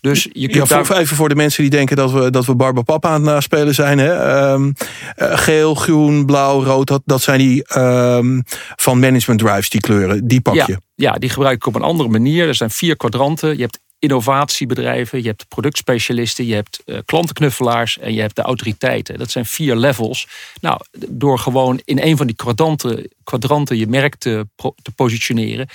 Dus 0.00 0.28
je 0.32 0.48
kunt 0.48 0.68
ja, 0.68 0.82
daar... 0.82 0.98
Even 0.98 1.16
voor 1.16 1.28
de 1.28 1.34
mensen 1.34 1.62
die 1.62 1.70
denken 1.70 1.96
dat 1.96 2.12
we, 2.12 2.30
dat 2.30 2.46
we 2.46 2.56
Papa 2.84 3.08
aan 3.08 3.14
het 3.14 3.22
naspelen 3.22 3.74
zijn. 3.74 3.98
Hè? 3.98 4.52
Um, 4.52 4.74
uh, 5.16 5.38
geel, 5.38 5.74
groen, 5.74 6.26
blauw, 6.26 6.64
rood, 6.64 6.86
dat, 6.86 7.02
dat 7.04 7.22
zijn 7.22 7.38
die 7.38 7.78
um, 7.78 8.42
van 8.76 8.98
management 8.98 9.40
drives, 9.40 9.70
die 9.70 9.80
kleuren. 9.80 10.28
Die 10.28 10.40
pak 10.40 10.54
je. 10.54 10.60
Ja, 10.66 10.78
ja, 10.94 11.12
die 11.12 11.30
gebruik 11.30 11.56
ik 11.56 11.66
op 11.66 11.74
een 11.74 11.82
andere 11.82 12.08
manier. 12.08 12.48
Er 12.48 12.54
zijn 12.54 12.70
vier 12.70 12.96
kwadranten. 12.96 13.56
Je 13.56 13.62
hebt 13.62 13.80
innovatiebedrijven, 14.00 15.22
je 15.22 15.28
hebt 15.28 15.48
productspecialisten, 15.48 16.46
je 16.46 16.54
hebt 16.54 16.82
uh, 16.86 16.98
klantenknuffelaars 17.04 17.98
en 17.98 18.14
je 18.14 18.20
hebt 18.20 18.36
de 18.36 18.42
autoriteiten. 18.42 19.18
Dat 19.18 19.30
zijn 19.30 19.46
vier 19.46 19.76
levels. 19.76 20.28
Nou, 20.60 20.80
door 21.08 21.38
gewoon 21.38 21.80
in 21.84 21.98
een 22.00 22.16
van 22.16 22.26
die 22.26 22.36
kwadranten, 22.36 23.08
kwadranten 23.24 23.76
je 23.76 23.86
merk 23.86 24.14
te, 24.16 24.46
te 24.82 24.90
positioneren, 24.94 25.68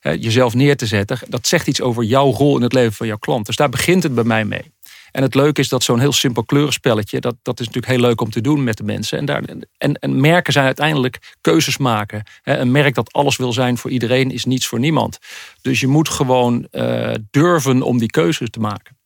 jezelf 0.00 0.54
neer 0.54 0.76
te 0.76 0.86
zetten, 0.86 1.18
dat 1.28 1.46
zegt 1.46 1.66
iets 1.66 1.80
over 1.80 2.04
jouw 2.04 2.30
rol 2.30 2.56
in 2.56 2.62
het 2.62 2.72
leven 2.72 2.92
van 2.92 3.06
jouw 3.06 3.18
klant. 3.18 3.46
Dus 3.46 3.56
daar 3.56 3.68
begint 3.68 4.02
het 4.02 4.14
bij 4.14 4.24
mij 4.24 4.44
mee. 4.44 4.72
En 5.12 5.22
het 5.22 5.34
leuke 5.34 5.60
is 5.60 5.68
dat 5.68 5.82
zo'n 5.82 6.00
heel 6.00 6.12
simpel 6.12 6.44
kleurenspelletje, 6.44 7.20
dat, 7.20 7.34
dat 7.42 7.60
is 7.60 7.66
natuurlijk 7.66 7.92
heel 7.92 8.02
leuk 8.02 8.20
om 8.20 8.30
te 8.30 8.40
doen 8.40 8.64
met 8.64 8.76
de 8.76 8.84
mensen. 8.84 9.18
En, 9.18 9.24
daar, 9.24 9.42
en, 9.78 9.94
en 9.94 10.20
merken 10.20 10.52
zijn 10.52 10.64
uiteindelijk 10.64 11.36
keuzes 11.40 11.76
maken. 11.76 12.22
Een 12.42 12.70
merk 12.70 12.94
dat 12.94 13.12
alles 13.12 13.36
wil 13.36 13.52
zijn 13.52 13.78
voor 13.78 13.90
iedereen 13.90 14.30
is 14.30 14.44
niets 14.44 14.66
voor 14.66 14.78
niemand. 14.78 15.18
Dus 15.62 15.80
je 15.80 15.86
moet 15.86 16.08
gewoon 16.08 16.66
uh, 16.72 17.14
durven 17.30 17.82
om 17.82 17.98
die 17.98 18.10
keuzes 18.10 18.50
te 18.50 18.60
maken. 18.60 18.96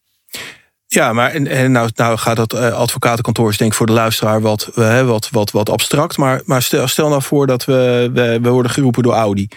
Ja, 0.87 1.13
maar 1.13 1.31
en, 1.31 1.47
en 1.47 1.73
nou, 1.73 1.91
nou 1.95 2.19
gaat 2.19 2.37
dat 2.37 2.55
uh, 2.55 2.73
advocatenkantoor 2.73 3.51
is 3.51 3.57
denk 3.57 3.71
ik 3.71 3.77
voor 3.77 3.87
de 3.87 3.93
luisteraar 3.93 4.41
wat, 4.41 4.71
uh, 4.75 5.07
wat, 5.07 5.29
wat, 5.31 5.51
wat 5.51 5.71
abstract. 5.71 6.17
Maar, 6.17 6.43
maar 6.45 6.63
stel, 6.63 6.89
stel 6.89 7.09
nou 7.09 7.23
voor 7.23 7.47
dat 7.47 7.65
we, 7.65 8.11
we, 8.13 8.39
we 8.43 8.49
worden 8.49 8.73
geroepen 8.73 9.03
door 9.03 9.15
Audi. 9.15 9.49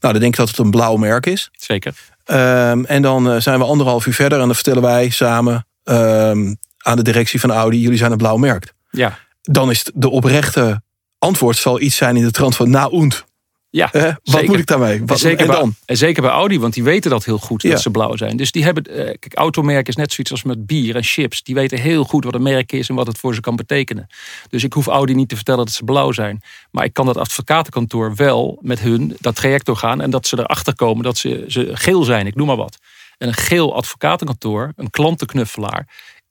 Nou, 0.00 0.12
dan 0.12 0.22
denk 0.22 0.32
ik 0.32 0.38
dat 0.38 0.48
het 0.48 0.58
een 0.58 0.70
blauw 0.70 0.96
merk 0.96 1.26
is. 1.26 1.50
Zeker. 1.52 1.94
Um, 2.26 2.84
en 2.84 3.02
dan 3.02 3.42
zijn 3.42 3.58
we 3.58 3.64
anderhalf 3.64 4.06
uur 4.06 4.14
verder 4.14 4.40
en 4.40 4.46
dan 4.46 4.54
vertellen 4.54 4.82
wij 4.82 5.08
samen 5.08 5.66
um, 5.84 6.56
aan 6.78 6.96
de 6.96 7.02
directie 7.02 7.40
van 7.40 7.50
Audi: 7.50 7.80
jullie 7.80 7.98
zijn 7.98 8.12
een 8.12 8.18
blauw 8.18 8.36
merk. 8.36 8.72
Ja. 8.90 9.18
Dan 9.42 9.70
is 9.70 9.90
de 9.94 10.10
oprechte 10.10 10.82
antwoord 11.18 11.56
zal 11.56 11.80
iets 11.80 11.96
zijn 11.96 12.16
in 12.16 12.24
de 12.24 12.30
trant 12.30 12.56
van 12.56 12.70
na 12.70 12.86
und. 12.86 13.24
Ja, 13.70 13.92
eh, 13.92 14.14
wat 14.24 14.46
moet 14.46 14.58
ik 14.58 14.66
daarmee? 14.66 15.02
Wat, 15.06 15.18
zeker, 15.18 15.46
en 15.46 15.52
dan? 15.52 15.68
Bij, 15.68 15.78
en 15.84 15.96
zeker 15.96 16.22
bij 16.22 16.30
Audi, 16.30 16.60
want 16.60 16.74
die 16.74 16.82
weten 16.82 17.10
dat 17.10 17.24
heel 17.24 17.38
goed 17.38 17.62
dat 17.62 17.82
ze 17.82 17.90
blauw 17.90 18.16
zijn. 18.16 18.36
Dus 18.36 18.52
die 18.52 18.64
hebben, 18.64 18.84
eh, 18.84 19.04
kijk, 19.04 19.34
automerk 19.34 19.88
is 19.88 19.96
net 19.96 20.12
zoiets 20.12 20.32
als 20.32 20.42
met 20.42 20.66
bier 20.66 20.96
en 20.96 21.02
chips. 21.02 21.42
Die 21.42 21.54
weten 21.54 21.78
heel 21.78 22.04
goed 22.04 22.24
wat 22.24 22.34
een 22.34 22.42
merk 22.42 22.72
is 22.72 22.88
en 22.88 22.94
wat 22.94 23.06
het 23.06 23.18
voor 23.18 23.34
ze 23.34 23.40
kan 23.40 23.56
betekenen. 23.56 24.06
Dus 24.48 24.64
ik 24.64 24.72
hoef 24.72 24.86
Audi 24.86 25.14
niet 25.14 25.28
te 25.28 25.36
vertellen 25.36 25.64
dat 25.64 25.74
ze 25.74 25.84
blauw 25.84 26.12
zijn. 26.12 26.42
Maar 26.70 26.84
ik 26.84 26.92
kan 26.92 27.06
dat 27.06 27.16
advocatenkantoor 27.16 28.14
wel 28.14 28.58
met 28.60 28.80
hun 28.80 29.16
dat 29.20 29.34
traject 29.34 29.66
doorgaan 29.66 30.00
en 30.00 30.10
dat 30.10 30.26
ze 30.26 30.38
erachter 30.38 30.74
komen 30.74 31.02
dat 31.02 31.16
ze, 31.18 31.44
ze 31.48 31.70
geel 31.72 32.02
zijn, 32.02 32.26
ik 32.26 32.34
noem 32.34 32.46
maar 32.46 32.56
wat. 32.56 32.78
En 33.22 33.28
een 33.28 33.34
geel 33.34 33.74
advocatenkantoor, 33.76 34.72
een 34.76 34.90
klantenknuffelaar, 34.90 35.86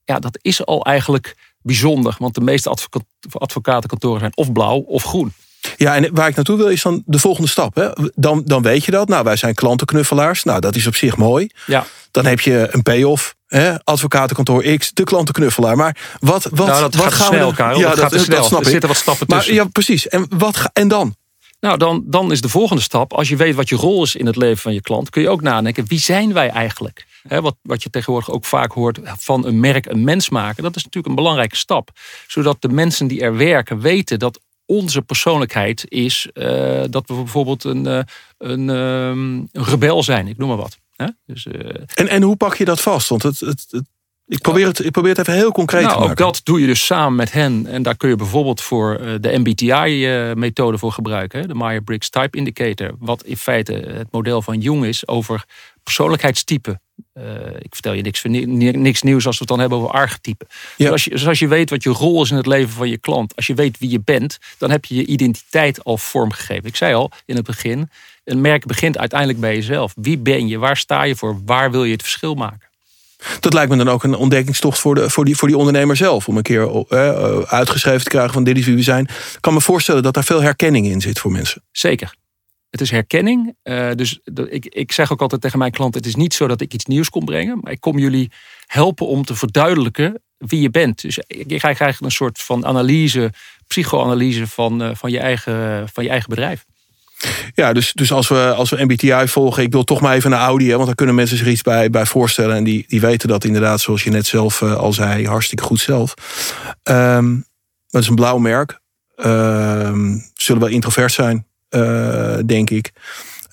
ja, 0.05 0.19
dat 0.19 0.37
is 0.41 0.65
al 0.65 0.85
eigenlijk 0.85 1.35
bijzonder. 1.61 2.15
Want 2.19 2.35
de 2.35 2.41
meeste 2.41 2.75
advocatenkantoren 3.31 4.19
zijn 4.19 4.31
of 4.35 4.51
blauw 4.51 4.77
of 4.77 5.03
groen. 5.03 5.33
Ja, 5.77 5.95
en 5.95 6.13
waar 6.15 6.27
ik 6.27 6.35
naartoe 6.35 6.57
wil 6.57 6.67
is 6.69 6.81
dan 6.81 7.03
de 7.05 7.19
volgende 7.19 7.49
stap. 7.49 7.75
Hè? 7.75 7.89
Dan, 8.15 8.41
dan 8.45 8.61
weet 8.61 8.85
je 8.85 8.91
dat. 8.91 9.07
Nou, 9.07 9.23
wij 9.23 9.35
zijn 9.35 9.53
klantenknuffelaars. 9.53 10.43
Nou, 10.43 10.59
dat 10.59 10.75
is 10.75 10.87
op 10.87 10.95
zich 10.95 11.17
mooi. 11.17 11.49
Ja. 11.65 11.85
Dan 12.11 12.25
heb 12.25 12.39
je 12.39 12.67
een 12.71 12.81
payoff. 12.83 13.35
Hè? 13.47 13.83
Advocatenkantoor 13.83 14.63
X, 14.77 14.91
de 14.93 15.03
klantenknuffelaar. 15.03 15.75
Maar 15.75 15.97
wat, 16.19 16.43
wat, 16.51 16.67
Nou, 16.67 16.81
dat 16.81 16.95
wat 16.95 17.03
gaat 17.05 17.13
gaan 17.13 17.25
snel, 17.25 17.39
we 17.39 17.45
dan- 17.45 17.53
Karel. 17.55 17.79
Ja, 17.79 17.89
Dat 17.89 17.99
gaat 17.99 18.11
te 18.11 18.19
snel. 18.19 18.43
snap 18.43 18.59
Er 18.59 18.65
ik. 18.65 18.71
zitten 18.71 18.89
wat 18.89 18.97
stappen 18.97 19.25
maar, 19.29 19.37
tussen. 19.37 19.55
Ja, 19.55 19.65
precies. 19.65 20.07
En, 20.07 20.25
wat, 20.29 20.57
ga- 20.57 20.69
en 20.73 20.87
dan? 20.87 21.15
Nou, 21.61 21.77
dan, 21.77 22.03
dan 22.05 22.31
is 22.31 22.41
de 22.41 22.49
volgende 22.49 22.81
stap. 22.81 23.13
Als 23.13 23.29
je 23.29 23.35
weet 23.35 23.55
wat 23.55 23.69
je 23.69 23.75
rol 23.75 24.03
is 24.03 24.15
in 24.15 24.25
het 24.25 24.35
leven 24.35 24.57
van 24.57 24.73
je 24.73 24.81
klant, 24.81 25.09
kun 25.09 25.21
je 25.21 25.29
ook 25.29 25.41
nadenken: 25.41 25.85
wie 25.87 25.99
zijn 25.99 26.33
wij 26.33 26.49
eigenlijk? 26.49 27.05
Wat, 27.41 27.55
wat 27.61 27.83
je 27.83 27.89
tegenwoordig 27.89 28.31
ook 28.31 28.45
vaak 28.45 28.71
hoort 28.71 28.99
van 29.03 29.45
een 29.45 29.59
merk 29.59 29.85
een 29.85 30.03
mens 30.03 30.29
maken. 30.29 30.63
Dat 30.63 30.75
is 30.75 30.83
natuurlijk 30.83 31.07
een 31.07 31.21
belangrijke 31.23 31.55
stap. 31.55 31.89
Zodat 32.27 32.61
de 32.61 32.69
mensen 32.69 33.07
die 33.07 33.21
er 33.21 33.37
werken 33.37 33.79
weten 33.79 34.19
dat 34.19 34.39
onze 34.65 35.01
persoonlijkheid 35.01 35.85
is 35.87 36.27
eh, 36.33 36.83
dat 36.89 37.07
we 37.07 37.13
bijvoorbeeld 37.13 37.63
een, 37.63 37.85
eh, 37.87 37.99
een, 38.37 38.69
ehm, 38.69 39.33
een 39.33 39.63
rebel 39.65 40.03
zijn. 40.03 40.27
Ik 40.27 40.37
noem 40.37 40.47
maar 40.47 40.57
wat. 40.57 40.77
Dus, 41.25 41.45
eh, 41.47 41.81
En, 41.93 42.07
en 42.07 42.21
hoe 42.21 42.35
pak 42.35 42.55
je 42.55 42.65
dat 42.65 42.81
vast? 42.81 43.09
Want 43.09 43.23
het, 43.23 43.39
het- 43.39 43.67
ik, 44.31 44.41
probeer 44.41 44.67
het, 44.67 44.85
ik 44.85 44.91
probeer 44.91 45.11
het 45.11 45.19
even 45.19 45.33
heel 45.33 45.51
concreet 45.51 45.81
nou, 45.81 45.93
te 45.93 45.99
ook 45.99 46.07
maken. 46.07 46.25
dat 46.25 46.41
doe 46.43 46.59
je 46.59 46.65
dus 46.65 46.85
samen 46.85 47.15
met 47.15 47.31
hen. 47.31 47.65
En 47.67 47.83
daar 47.83 47.97
kun 47.97 48.09
je 48.09 48.15
bijvoorbeeld 48.15 48.61
voor 48.61 48.95
eh, 48.95 49.13
de 49.19 49.37
MBTI-methode 49.37 50.77
voor 50.77 50.91
gebruiken. 50.91 51.47
De 51.47 51.55
Myers-Briggs 51.55 52.09
Type 52.09 52.37
Indicator. 52.37 52.91
Wat 52.99 53.23
in 53.23 53.37
feite 53.37 53.73
het 53.73 54.07
model 54.11 54.41
van 54.41 54.59
Jung 54.59 54.85
is 54.85 55.07
over 55.07 55.45
persoonlijkheidstypen. 55.83 56.81
Eh, 57.13 57.23
ik 57.59 57.73
vertel 57.73 57.93
je 57.93 58.01
niks, 58.01 58.23
niks 58.23 59.01
nieuws 59.01 59.25
als 59.25 59.35
we 59.35 59.39
het 59.39 59.47
dan 59.47 59.59
hebben 59.59 59.77
over 59.77 59.91
archetypen. 59.91 60.47
Ja. 60.49 60.75
Dus, 60.77 60.91
als 60.91 61.03
je, 61.03 61.09
dus 61.09 61.27
als 61.27 61.39
je 61.39 61.47
weet 61.47 61.69
wat 61.69 61.83
je 61.83 61.89
rol 61.89 62.23
is 62.23 62.31
in 62.31 62.37
het 62.37 62.45
leven 62.45 62.69
van 62.69 62.89
je 62.89 62.97
klant. 62.97 63.35
Als 63.35 63.47
je 63.47 63.53
weet 63.53 63.77
wie 63.79 63.89
je 63.89 64.01
bent. 64.01 64.37
Dan 64.57 64.71
heb 64.71 64.85
je 64.85 64.95
je 64.95 65.05
identiteit 65.05 65.83
al 65.83 65.97
vormgegeven. 65.97 66.65
Ik 66.65 66.75
zei 66.75 66.93
al 66.93 67.11
in 67.25 67.35
het 67.35 67.45
begin. 67.45 67.89
Een 68.23 68.41
merk 68.41 68.65
begint 68.65 68.97
uiteindelijk 68.97 69.39
bij 69.39 69.55
jezelf. 69.55 69.93
Wie 69.95 70.17
ben 70.17 70.47
je? 70.47 70.57
Waar 70.57 70.77
sta 70.77 71.03
je 71.03 71.15
voor? 71.15 71.41
Waar 71.45 71.71
wil 71.71 71.83
je 71.83 71.91
het 71.91 72.01
verschil 72.01 72.33
maken? 72.33 72.70
Dat 73.39 73.53
lijkt 73.53 73.71
me 73.71 73.77
dan 73.77 73.89
ook 73.89 74.03
een 74.03 74.15
ontdekkingstocht 74.15 74.79
voor, 74.79 74.95
de, 74.95 75.09
voor, 75.09 75.25
die, 75.25 75.35
voor 75.35 75.47
die 75.47 75.57
ondernemer 75.57 75.95
zelf. 75.95 76.27
Om 76.27 76.37
een 76.37 76.43
keer 76.43 76.85
eh, 76.87 77.39
uitgeschreven 77.39 78.03
te 78.03 78.09
krijgen 78.09 78.33
van 78.33 78.43
dit 78.43 78.57
is 78.57 78.65
wie 78.65 78.75
we 78.75 78.81
zijn. 78.81 79.03
Ik 79.03 79.37
kan 79.39 79.53
me 79.53 79.61
voorstellen 79.61 80.03
dat 80.03 80.13
daar 80.13 80.23
veel 80.23 80.41
herkenning 80.41 80.85
in 80.85 81.01
zit 81.01 81.19
voor 81.19 81.31
mensen. 81.31 81.63
Zeker. 81.71 82.13
Het 82.69 82.81
is 82.81 82.91
herkenning. 82.91 83.55
Eh, 83.63 83.89
dus 83.95 84.19
ik, 84.49 84.65
ik 84.65 84.91
zeg 84.91 85.11
ook 85.11 85.21
altijd 85.21 85.41
tegen 85.41 85.59
mijn 85.59 85.71
klanten: 85.71 85.99
het 85.99 86.09
is 86.09 86.15
niet 86.15 86.33
zo 86.33 86.47
dat 86.47 86.61
ik 86.61 86.73
iets 86.73 86.85
nieuws 86.85 87.09
kom 87.09 87.25
brengen, 87.25 87.59
maar 87.61 87.71
ik 87.71 87.79
kom 87.79 87.97
jullie 87.97 88.31
helpen 88.65 89.07
om 89.07 89.25
te 89.25 89.35
verduidelijken 89.35 90.21
wie 90.37 90.61
je 90.61 90.69
bent. 90.69 91.01
Dus 91.01 91.15
je 91.27 91.45
krijgt 91.45 91.63
eigenlijk 91.63 92.01
een 92.01 92.11
soort 92.11 92.41
van 92.41 92.65
analyse, 92.65 93.33
psychoanalyse 93.67 94.47
van, 94.47 94.81
eh, 94.81 94.89
van, 94.93 95.11
je, 95.11 95.19
eigen, 95.19 95.89
van 95.93 96.03
je 96.03 96.09
eigen 96.09 96.29
bedrijf. 96.29 96.65
Ja, 97.53 97.73
dus, 97.73 97.93
dus 97.93 98.11
als, 98.11 98.27
we, 98.27 98.53
als 98.55 98.69
we 98.69 98.83
MBTI 98.83 99.27
volgen, 99.27 99.63
ik 99.63 99.71
wil 99.71 99.83
toch 99.83 100.01
maar 100.01 100.15
even 100.15 100.29
naar 100.29 100.39
Audi. 100.39 100.69
Hè, 100.69 100.73
want 100.73 100.85
daar 100.85 100.95
kunnen 100.95 101.15
mensen 101.15 101.37
zich 101.37 101.47
iets 101.47 101.61
bij, 101.61 101.89
bij 101.89 102.05
voorstellen. 102.05 102.55
En 102.55 102.63
die, 102.63 102.85
die 102.87 103.01
weten 103.01 103.27
dat 103.27 103.43
inderdaad, 103.43 103.81
zoals 103.81 104.03
je 104.03 104.09
net 104.09 104.25
zelf 104.25 104.61
eh, 104.61 104.75
al 104.75 104.93
zei, 104.93 105.27
hartstikke 105.27 105.63
goed 105.63 105.79
zelf. 105.79 106.13
Ehm 106.83 107.39
dat 107.89 108.01
is 108.01 108.07
een 108.07 108.15
blauw 108.15 108.37
merk. 108.37 108.79
Ehm 109.15 110.17
zullen 110.33 110.61
wel 110.61 110.69
introvert 110.69 111.11
zijn, 111.11 111.45
eh, 111.69 112.37
denk 112.45 112.69
ik. 112.69 112.91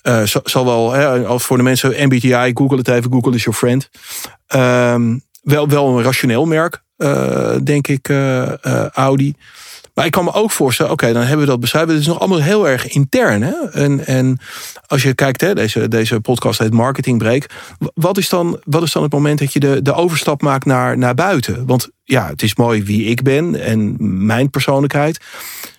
Eh, 0.01 0.23
zal, 0.43 0.65
wel, 0.65 0.91
hè, 0.91 1.25
als 1.25 1.43
voor 1.43 1.57
de 1.57 1.63
mensen 1.63 2.05
MBTI, 2.07 2.51
google 2.53 2.77
het 2.77 2.87
even, 2.87 3.11
Google 3.11 3.35
is 3.35 3.43
your 3.43 3.59
friend. 3.59 3.89
Ehm, 4.47 5.17
wel, 5.41 5.69
wel 5.69 5.97
een 5.97 6.03
rationeel 6.03 6.45
merk, 6.45 6.83
denk 7.63 7.87
ik, 7.87 8.09
Audi. 8.93 9.35
Maar 9.99 10.07
ik 10.07 10.13
kan 10.13 10.23
me 10.23 10.33
ook 10.33 10.51
voorstellen, 10.51 10.91
oké, 10.91 11.13
dan 11.13 11.21
hebben 11.21 11.39
we 11.39 11.51
dat 11.51 11.59
beschrijven. 11.59 11.91
Het 11.91 11.99
is 12.01 12.07
nog 12.07 12.19
allemaal 12.19 12.41
heel 12.41 12.67
erg 12.67 12.87
intern. 12.87 13.41
Hè? 13.41 13.53
En, 13.71 14.05
en 14.05 14.39
als 14.87 15.03
je 15.03 15.13
kijkt, 15.13 15.41
hè, 15.41 15.55
deze, 15.55 15.87
deze 15.87 16.19
podcast 16.19 16.59
heet 16.59 16.73
Marketing 16.73 17.17
Break. 17.17 17.45
Wat 17.93 18.17
is 18.17 18.29
dan, 18.29 18.59
wat 18.63 18.83
is 18.83 18.91
dan 18.91 19.03
het 19.03 19.11
moment 19.11 19.39
dat 19.39 19.53
je 19.53 19.59
de, 19.59 19.81
de 19.81 19.93
overstap 19.93 20.41
maakt 20.41 20.65
naar, 20.65 20.97
naar 20.97 21.13
buiten? 21.15 21.65
Want 21.65 21.89
ja, 22.03 22.27
het 22.27 22.41
is 22.41 22.55
mooi 22.55 22.83
wie 22.83 23.05
ik 23.05 23.21
ben 23.23 23.61
en 23.61 23.95
mijn 24.25 24.49
persoonlijkheid. 24.49 25.19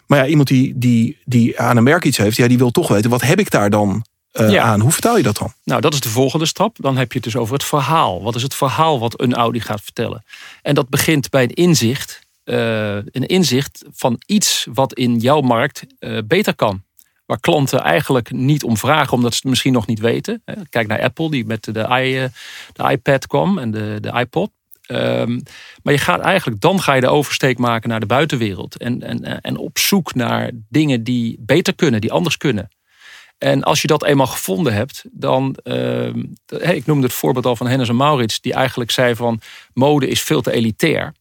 Maar 0.06 0.18
ja, 0.18 0.26
iemand 0.26 0.48
die, 0.48 0.72
die, 0.76 1.18
die 1.24 1.60
aan 1.60 1.76
een 1.76 1.82
merk 1.82 2.04
iets 2.04 2.16
heeft, 2.16 2.36
ja, 2.36 2.48
die 2.48 2.58
wil 2.58 2.70
toch 2.70 2.88
weten, 2.88 3.10
wat 3.10 3.22
heb 3.22 3.38
ik 3.38 3.50
daar 3.50 3.70
dan 3.70 4.04
eh, 4.32 4.50
Ja. 4.50 4.62
aan? 4.62 4.80
Hoe 4.80 4.92
vertaal 4.92 5.16
je 5.16 5.22
dat 5.22 5.38
dan? 5.38 5.52
Nou, 5.64 5.80
dat 5.80 5.92
is 5.92 6.00
de 6.00 6.08
volgende 6.08 6.46
stap. 6.46 6.76
Dan 6.80 6.96
heb 6.96 7.12
je 7.12 7.18
het 7.18 7.24
dus 7.32 7.36
over 7.36 7.54
het 7.54 7.64
verhaal. 7.64 8.22
Wat 8.22 8.34
is 8.34 8.42
het 8.42 8.54
verhaal 8.54 9.00
wat 9.00 9.20
een 9.20 9.34
Audi 9.34 9.60
gaat 9.60 9.80
vertellen? 9.82 10.24
En 10.62 10.74
dat 10.74 10.88
begint 10.88 11.30
bij 11.30 11.42
een 11.42 11.54
inzicht. 11.54 12.28
Eh, 12.44 12.94
een 12.94 13.26
inzicht 13.26 13.84
van 13.90 14.20
iets 14.26 14.66
wat 14.72 14.94
in 14.94 15.16
jouw 15.16 15.40
markt 15.40 15.84
eh, 15.98 16.18
beter 16.24 16.54
kan. 16.54 16.82
Waar 17.26 17.40
klanten 17.40 17.80
eigenlijk 17.80 18.32
niet 18.32 18.64
om 18.64 18.76
vragen, 18.76 19.12
omdat 19.12 19.32
ze 19.32 19.38
het 19.38 19.48
misschien 19.48 19.72
nog 19.72 19.86
niet 19.86 20.00
weten. 20.00 20.42
Kijk 20.70 20.86
naar 20.86 21.02
Apple, 21.02 21.30
die 21.30 21.46
met 21.46 21.64
de, 21.64 21.80
eh, 21.80 22.24
de 22.72 22.90
iPad 22.90 23.26
kwam 23.26 23.58
en 23.58 23.70
de, 23.70 23.98
de 24.00 24.12
iPod. 24.12 24.50
Ehm, 24.82 25.40
maar 25.82 25.92
je 25.92 25.98
gaat 25.98 26.20
eigenlijk, 26.20 26.60
dan 26.60 26.80
ga 26.80 26.94
je 26.94 27.00
de 27.00 27.08
oversteek 27.08 27.58
maken 27.58 27.88
naar 27.88 28.00
de 28.00 28.06
buitenwereld. 28.06 28.76
En, 28.76 29.02
en, 29.02 29.40
en 29.40 29.56
op 29.56 29.78
zoek 29.78 30.14
naar 30.14 30.50
dingen 30.68 31.04
die 31.04 31.36
beter 31.40 31.74
kunnen, 31.74 32.00
die 32.00 32.12
anders 32.12 32.36
kunnen. 32.36 32.68
En 33.40 33.62
als 33.62 33.80
je 33.80 33.86
dat 33.86 34.04
eenmaal 34.04 34.26
gevonden 34.26 34.72
hebt, 34.74 35.04
dan. 35.10 35.56
ehm, 35.62 36.22
ik 36.46 36.86
noemde 36.86 37.06
het 37.06 37.16
voorbeeld 37.16 37.46
al 37.46 37.56
van 37.56 37.66
Hennis 37.66 37.88
en 37.88 37.96
Maurits, 37.96 38.40
die 38.40 38.52
eigenlijk 38.52 38.90
zei 38.90 39.14
van 39.14 39.40
mode 39.72 40.08
is 40.08 40.22
veel 40.22 40.42
te 40.42 40.52
elitair. 40.52 41.14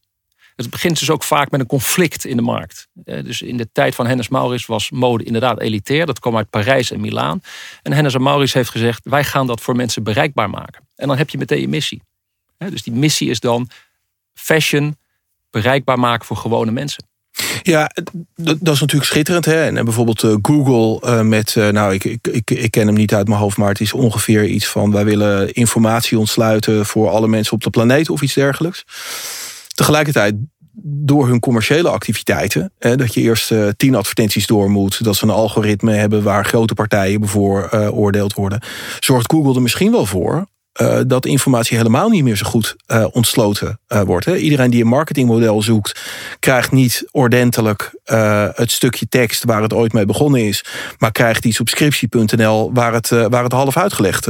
Het 0.60 0.70
begint 0.70 0.98
dus 0.98 1.10
ook 1.10 1.22
vaak 1.22 1.50
met 1.50 1.60
een 1.60 1.66
conflict 1.66 2.24
in 2.24 2.36
de 2.36 2.42
markt. 2.42 2.88
Eh, 3.04 3.24
Dus 3.24 3.42
in 3.42 3.56
de 3.56 3.68
tijd 3.72 3.94
van 3.94 4.06
Hennis 4.06 4.28
Maurits 4.28 4.66
was 4.66 4.90
mode 4.90 5.24
inderdaad 5.24 5.60
elitair. 5.60 6.06
Dat 6.06 6.18
kwam 6.18 6.36
uit 6.36 6.50
Parijs 6.50 6.90
en 6.90 7.00
Milaan. 7.00 7.42
En 7.82 7.92
Hennis 7.92 8.14
en 8.14 8.22
Maurits 8.22 8.52
heeft 8.52 8.70
gezegd: 8.70 9.00
wij 9.04 9.24
gaan 9.24 9.46
dat 9.46 9.60
voor 9.60 9.76
mensen 9.76 10.02
bereikbaar 10.02 10.50
maken. 10.50 10.88
En 10.96 11.08
dan 11.08 11.16
heb 11.16 11.30
je 11.30 11.38
meteen 11.38 11.60
je 11.60 11.68
missie. 11.68 12.02
Dus 12.58 12.82
die 12.82 12.92
missie 12.92 13.30
is 13.30 13.40
dan 13.40 13.68
fashion 14.34 14.96
bereikbaar 15.50 15.98
maken 15.98 16.26
voor 16.26 16.36
gewone 16.36 16.70
mensen. 16.70 17.08
Ja, 17.62 17.90
dat 18.34 18.74
is 18.74 18.80
natuurlijk 18.80 19.10
schitterend. 19.10 19.44
Hè? 19.44 19.64
En 19.64 19.84
bijvoorbeeld 19.84 20.22
eh, 20.22 20.36
Google 20.42 21.00
eh, 21.10 21.20
met, 21.20 21.54
nou, 21.54 21.94
ik, 21.94 22.04
ik, 22.04 22.50
ik 22.50 22.70
ken 22.70 22.86
hem 22.86 22.96
niet 22.96 23.14
uit 23.14 23.28
mijn 23.28 23.40
hoofd, 23.40 23.56
maar 23.56 23.68
het 23.68 23.80
is 23.80 23.92
ongeveer 23.92 24.46
iets 24.46 24.66
van: 24.66 24.92
wij 24.92 25.04
willen 25.04 25.52
informatie 25.52 26.18
ontsluiten 26.18 26.86
voor 26.86 27.10
alle 27.10 27.28
mensen 27.28 27.52
op 27.52 27.62
de 27.62 27.70
planeet 27.70 28.10
of 28.10 28.22
iets 28.22 28.34
dergelijks. 28.34 28.84
Tegelijkertijd, 29.80 30.34
door 30.82 31.28
hun 31.28 31.40
commerciële 31.40 31.88
activiteiten, 31.88 32.72
hè, 32.78 32.96
dat 32.96 33.14
je 33.14 33.20
eerst 33.20 33.52
eh, 33.52 33.68
tien 33.76 33.94
advertenties 33.94 34.46
door 34.46 34.70
moet, 34.70 35.04
dat 35.04 35.16
ze 35.16 35.24
een 35.24 35.30
algoritme 35.30 35.92
hebben 35.92 36.22
waar 36.22 36.44
grote 36.44 36.74
partijen 36.74 37.20
bevooroordeeld 37.20 38.34
worden, 38.34 38.62
zorgt 38.98 39.32
Google 39.32 39.54
er 39.54 39.62
misschien 39.62 39.90
wel 39.90 40.06
voor 40.06 40.46
eh, 40.80 41.00
dat 41.06 41.26
informatie 41.26 41.76
helemaal 41.76 42.08
niet 42.08 42.24
meer 42.24 42.36
zo 42.36 42.46
goed 42.46 42.76
eh, 42.86 43.06
ontsloten 43.12 43.80
eh, 43.86 44.00
wordt. 44.00 44.24
Hè. 44.24 44.36
Iedereen 44.36 44.70
die 44.70 44.82
een 44.82 44.88
marketingmodel 44.88 45.62
zoekt, 45.62 46.00
krijgt 46.38 46.72
niet 46.72 47.04
ordentelijk 47.10 47.98
het 48.54 48.70
stukje 48.70 49.08
tekst 49.08 49.44
waar 49.44 49.62
het 49.62 49.72
ooit 49.72 49.92
mee 49.92 50.04
begonnen 50.04 50.46
is, 50.46 50.64
maar 50.98 51.12
krijgt 51.12 51.44
iets 51.44 51.60
op 51.60 51.68
scriptie.nl 51.68 52.72
waar 52.72 52.92
het, 52.92 53.08
waar 53.08 53.42
het 53.42 53.52
half 53.52 53.76
uitgelegd 53.76 54.28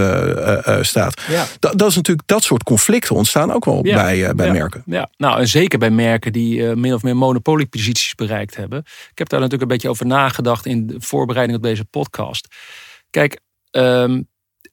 staat. 0.81 1.21
Ja. 1.29 1.47
Dat, 1.59 1.79
dat 1.79 1.89
is 1.89 1.97
natuurlijk 1.97 2.29
dat 2.29 2.43
soort 2.43 2.63
conflicten 2.63 3.17
ontstaan 3.17 3.53
ook 3.53 3.65
wel 3.65 3.87
Ja. 3.87 3.95
bij, 3.95 4.35
bij 4.35 4.47
Ja. 4.47 4.53
merken. 4.53 4.83
Ja, 4.87 5.09
nou 5.17 5.39
en 5.41 5.49
zeker 5.49 5.79
bij 5.79 5.91
merken 5.91 6.33
die 6.33 6.77
min 6.77 6.95
of 6.95 7.03
meer 7.03 7.17
monopolieposities 7.17 8.15
bereikt 8.15 8.57
hebben. 8.57 8.79
Ik 9.11 9.19
heb 9.19 9.29
daar 9.29 9.41
natuurlijk 9.41 9.71
een 9.71 9.77
beetje 9.77 9.91
over 9.91 10.07
nagedacht 10.07 10.67
in 10.67 10.87
de 10.87 10.97
voorbereiding 10.99 11.59
op 11.59 11.65
deze 11.65 11.85
podcast. 11.85 12.47
Kijk, 13.11 13.41
ehm, 13.71 14.21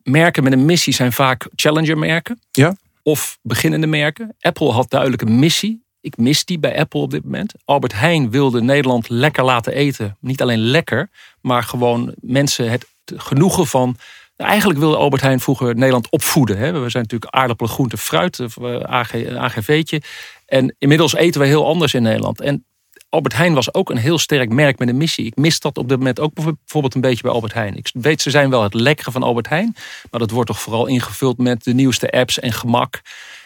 merken 0.10 0.44
met 0.44 0.54
een 0.54 0.66
missie 0.66 0.94
zijn 0.94 1.14
vaak 1.14 1.48
challenger 1.56 1.98
merken. 1.98 2.40
Ja. 2.52 2.76
Of 3.04 3.38
beginnende 3.42 3.88
merken. 3.88 4.36
Apple 4.40 4.72
had 4.72 4.90
duidelijk 4.90 5.22
een 5.22 5.40
missie. 5.40 5.86
Ik 6.02 6.18
mis 6.18 6.46
die 6.46 6.60
bij 6.60 6.80
Apple 6.80 7.00
op 7.00 7.12
dit 7.12 7.24
moment. 7.24 7.54
Albert 7.66 7.94
Heijn 7.94 8.32
wilde 8.32 8.62
Nederland 8.62 9.10
lekker 9.10 9.44
laten 9.44 9.74
eten. 9.74 10.18
Niet 10.20 10.42
alleen 10.42 10.60
lekker, 10.60 11.10
maar 11.42 11.64
gewoon 11.64 12.14
mensen 12.22 12.72
het 12.72 12.88
genoegen 13.16 13.68
van 13.68 13.98
nou, 14.38 14.50
Eigenlijk 14.50 14.80
wilde 14.80 14.98
Albert 14.98 15.22
Heijn 15.22 15.40
vroeger 15.40 15.76
Nederland 15.76 16.10
opvoeden. 16.10 16.58
Hè. 16.58 16.72
We 16.72 16.90
zijn 16.90 17.04
natuurlijk 17.04 17.36
aardappelen, 17.36 17.72
groente, 17.72 17.98
fruit, 17.98 18.40
eh, 18.40 18.80
AG, 18.80 19.14
een 19.14 19.38
AGV'tje. 19.38 20.02
En 20.46 20.76
inmiddels 20.80 21.16
eten 21.16 21.42
we 21.42 21.48
heel 21.48 21.66
anders 21.66 21.94
in 21.94 22.02
Nederland. 22.02 22.42
En 22.42 22.66
Albert 23.10 23.36
Heijn 23.36 23.54
was 23.54 23.74
ook 23.74 23.90
een 23.90 23.98
heel 23.98 24.18
sterk 24.18 24.50
merk 24.50 24.80
met 24.80 24.88
een 24.88 24.98
missie. 24.98 25.26
Ik 25.26 25.36
mis 25.36 25.60
dat 25.60 25.78
op 25.78 25.90
dit 25.90 25.98
moment 25.98 26.20
ook 26.20 26.34
bijvoorbeeld 26.34 26.96
een 26.96 27.02
beetje 27.02 27.22
bij 27.22 27.32
Albert 27.32 27.54
Heijn. 27.54 27.76
Ik 27.76 27.90
weet, 27.94 28.22
ze 28.22 28.30
zijn 28.30 28.50
wel 28.50 28.64
het 28.64 28.74
lekkere 28.74 29.12
van 29.12 29.24
Albert 29.24 29.50
Heijn. 29.50 29.76
Maar 30.12 30.20
dat 30.20 30.32
wordt 30.32 30.50
toch 30.50 30.60
vooral 30.60 30.86
ingevuld 30.86 31.38
met 31.38 31.64
de 31.64 31.74
nieuwste 31.74 32.12
apps 32.12 32.40
en 32.40 32.52
gemak. 32.52 33.02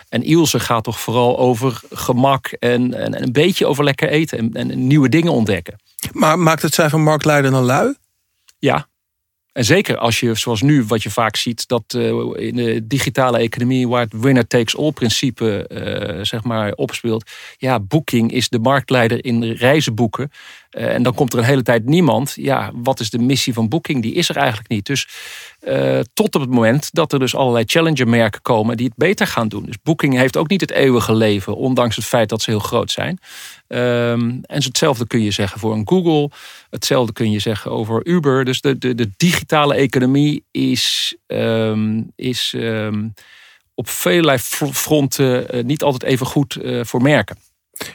En 0.09 0.23
Ilse 0.23 0.59
gaat 0.59 0.83
toch 0.83 0.99
vooral 0.99 1.39
over 1.39 1.81
gemak 1.89 2.47
en, 2.47 2.93
en, 2.93 3.13
en 3.13 3.23
een 3.23 3.31
beetje 3.31 3.65
over 3.65 3.83
lekker 3.83 4.09
eten. 4.09 4.37
En, 4.37 4.53
en 4.53 4.87
nieuwe 4.87 5.09
dingen 5.09 5.31
ontdekken. 5.31 5.75
Maar 6.11 6.39
maakt 6.39 6.61
het 6.61 6.73
zijn 6.73 6.89
van 6.89 7.03
marktleider 7.03 7.51
dan 7.51 7.63
lui? 7.63 7.95
Ja. 8.59 8.87
En 9.51 9.65
zeker 9.65 9.97
als 9.97 10.19
je, 10.19 10.35
zoals 10.35 10.61
nu, 10.61 10.83
wat 10.83 11.03
je 11.03 11.09
vaak 11.09 11.35
ziet, 11.35 11.67
dat 11.67 11.93
uh, 11.97 12.07
in 12.35 12.55
de 12.55 12.87
digitale 12.87 13.37
economie, 13.37 13.87
waar 13.87 14.01
het 14.01 14.19
winner 14.21 14.47
takes 14.47 14.77
all 14.77 14.91
principe 14.91 15.69
uh, 15.69 16.23
zeg 16.23 16.43
maar 16.43 16.71
opspeelt. 16.73 17.31
Ja, 17.57 17.79
Booking 17.79 18.31
is 18.31 18.49
de 18.49 18.59
marktleider 18.59 19.25
in 19.25 19.43
reizenboeken. 19.43 20.31
Uh, 20.77 20.93
en 20.93 21.03
dan 21.03 21.13
komt 21.13 21.33
er 21.33 21.39
een 21.39 21.45
hele 21.45 21.61
tijd 21.61 21.85
niemand. 21.85 22.33
Ja, 22.35 22.71
wat 22.73 22.99
is 22.99 23.09
de 23.09 23.19
missie 23.19 23.53
van 23.53 23.69
Booking? 23.69 24.01
Die 24.01 24.13
is 24.13 24.29
er 24.29 24.37
eigenlijk 24.37 24.69
niet. 24.69 24.85
Dus 24.85 25.07
uh, 25.61 25.99
tot 26.13 26.35
op 26.35 26.41
het 26.41 26.49
moment 26.49 26.89
dat 26.91 27.13
er 27.13 27.19
dus 27.19 27.35
allerlei 27.35 27.63
challenger-merken 27.67 28.41
komen 28.41 28.77
die 28.77 28.85
het 28.85 28.95
beter 28.95 29.27
gaan 29.27 29.47
doen. 29.47 29.65
Dus 29.65 29.81
Booking 29.83 30.17
heeft 30.17 30.37
ook 30.37 30.49
niet 30.49 30.61
het 30.61 30.71
eeuwige 30.71 31.15
leven, 31.15 31.55
ondanks 31.55 31.95
het 31.95 32.05
feit 32.05 32.29
dat 32.29 32.41
ze 32.41 32.49
heel 32.49 32.59
groot 32.59 32.91
zijn. 32.91 33.19
Um, 33.67 34.41
en 34.41 34.63
hetzelfde 34.63 35.07
kun 35.07 35.21
je 35.23 35.31
zeggen 35.31 35.59
voor 35.59 35.73
een 35.73 35.87
Google. 35.87 36.29
Hetzelfde 36.69 37.13
kun 37.13 37.31
je 37.31 37.39
zeggen 37.39 37.71
over 37.71 38.05
Uber. 38.05 38.45
Dus 38.45 38.61
de, 38.61 38.77
de, 38.77 38.95
de 38.95 39.09
digitale 39.17 39.75
economie 39.75 40.43
is, 40.51 41.15
um, 41.27 42.11
is 42.15 42.53
um, 42.55 43.13
op 43.73 43.89
vele 43.89 44.39
fronten 44.39 45.55
uh, 45.55 45.63
niet 45.63 45.83
altijd 45.83 46.03
even 46.11 46.25
goed 46.25 46.57
voor 46.81 47.01
merken. 47.01 47.37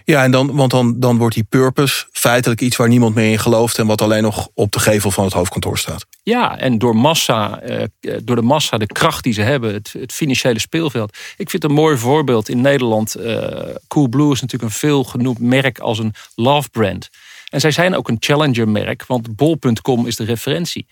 Ja, 0.05 0.23
en 0.23 0.31
dan, 0.31 0.57
want 0.57 0.71
dan, 0.71 1.01
dan 1.01 1.19
wordt 1.19 1.35
die 1.35 1.45
purpose 1.45 2.07
feitelijk 2.13 2.61
iets 2.61 2.77
waar 2.77 2.89
niemand 2.89 3.15
meer 3.15 3.31
in 3.31 3.39
gelooft 3.39 3.79
en 3.79 3.87
wat 3.87 4.01
alleen 4.01 4.23
nog 4.23 4.49
op 4.55 4.73
de 4.73 4.79
gevel 4.79 5.11
van 5.11 5.25
het 5.25 5.33
hoofdkantoor 5.33 5.79
staat. 5.79 6.07
Ja, 6.23 6.59
en 6.59 6.79
door 6.79 6.97
massa, 6.97 7.61
eh, 7.61 7.85
door 8.25 8.37
de 8.37 8.43
massa, 8.43 8.79
de 8.79 8.87
kracht 8.87 9.25
die 9.25 9.33
ze 9.33 9.43
hebben, 9.43 9.75
het, 9.75 10.13
financiële 10.13 10.59
speelveld. 10.59 11.17
Ik 11.37 11.51
vind 11.51 11.65
een 11.65 11.73
mooi 11.73 11.97
voorbeeld 11.97 12.49
in 12.49 12.61
Nederland. 12.61 13.17
Uh, 13.17 13.49
Coolblue 13.89 14.33
is 14.33 14.41
natuurlijk 14.41 14.73
een 14.73 14.79
veel 14.79 15.05
genoemd 15.05 15.39
merk 15.39 15.79
als 15.79 15.99
een 15.99 16.15
love 16.35 16.69
brand. 16.69 17.11
En 17.51 17.61
zij 17.61 17.71
zijn 17.71 17.97
ook 17.97 18.09
een 18.09 18.17
challenger 18.21 18.69
merk, 18.69 19.07
want 19.07 19.37
bol.com 19.37 20.07
is 20.07 20.17
de 20.17 20.25
referentie. 20.25 20.87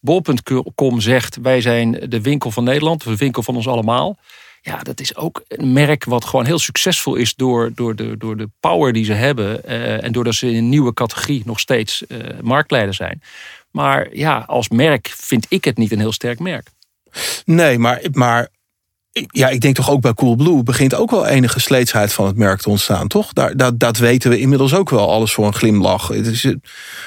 Bol.com 0.00 1.00
zegt 1.00 1.36
wij 1.42 1.60
zijn 1.60 2.04
de 2.08 2.20
winkel 2.20 2.50
van 2.50 2.64
Nederland, 2.64 3.04
de 3.04 3.16
winkel 3.16 3.42
van 3.42 3.56
ons 3.56 3.68
allemaal. 3.68 4.18
Ja, 4.68 4.82
dat 4.82 5.00
is 5.00 5.16
ook 5.16 5.44
een 5.48 5.72
merk 5.72 6.04
wat 6.04 6.24
gewoon 6.24 6.44
heel 6.44 6.58
succesvol 6.58 7.14
is 7.14 7.34
door, 7.34 7.70
door, 7.74 7.96
de, 7.96 8.16
door 8.16 8.36
de 8.36 8.50
power 8.60 8.92
die 8.92 9.04
ze 9.04 9.12
hebben. 9.12 9.60
Uh, 9.66 10.04
en 10.04 10.12
doordat 10.12 10.34
ze 10.34 10.50
in 10.50 10.56
een 10.56 10.68
nieuwe 10.68 10.94
categorie 10.94 11.42
nog 11.44 11.60
steeds 11.60 12.04
uh, 12.08 12.18
marktleider 12.42 12.94
zijn. 12.94 13.22
Maar 13.70 14.16
ja, 14.16 14.44
als 14.46 14.68
merk 14.68 15.08
vind 15.16 15.46
ik 15.48 15.64
het 15.64 15.76
niet 15.76 15.92
een 15.92 15.98
heel 15.98 16.12
sterk 16.12 16.38
merk. 16.38 16.68
Nee, 17.44 17.78
maar, 17.78 18.02
maar 18.12 18.48
ja, 19.26 19.48
ik 19.48 19.60
denk 19.60 19.74
toch 19.74 19.90
ook 19.90 20.00
bij 20.00 20.14
Coolblue 20.14 20.62
begint 20.62 20.94
ook 20.94 21.10
wel 21.10 21.26
enige 21.26 21.60
sleetsheid 21.60 22.12
van 22.12 22.26
het 22.26 22.36
merk 22.36 22.60
te 22.60 22.68
ontstaan, 22.68 23.08
toch? 23.08 23.32
Daar, 23.32 23.56
dat, 23.56 23.78
dat 23.78 23.96
weten 23.96 24.30
we 24.30 24.38
inmiddels 24.38 24.74
ook 24.74 24.90
wel, 24.90 25.10
alles 25.10 25.32
voor 25.32 25.46
een 25.46 25.54
glimlach. 25.54 26.08
Het, 26.08 26.26
is, 26.26 26.42
het 26.42 26.60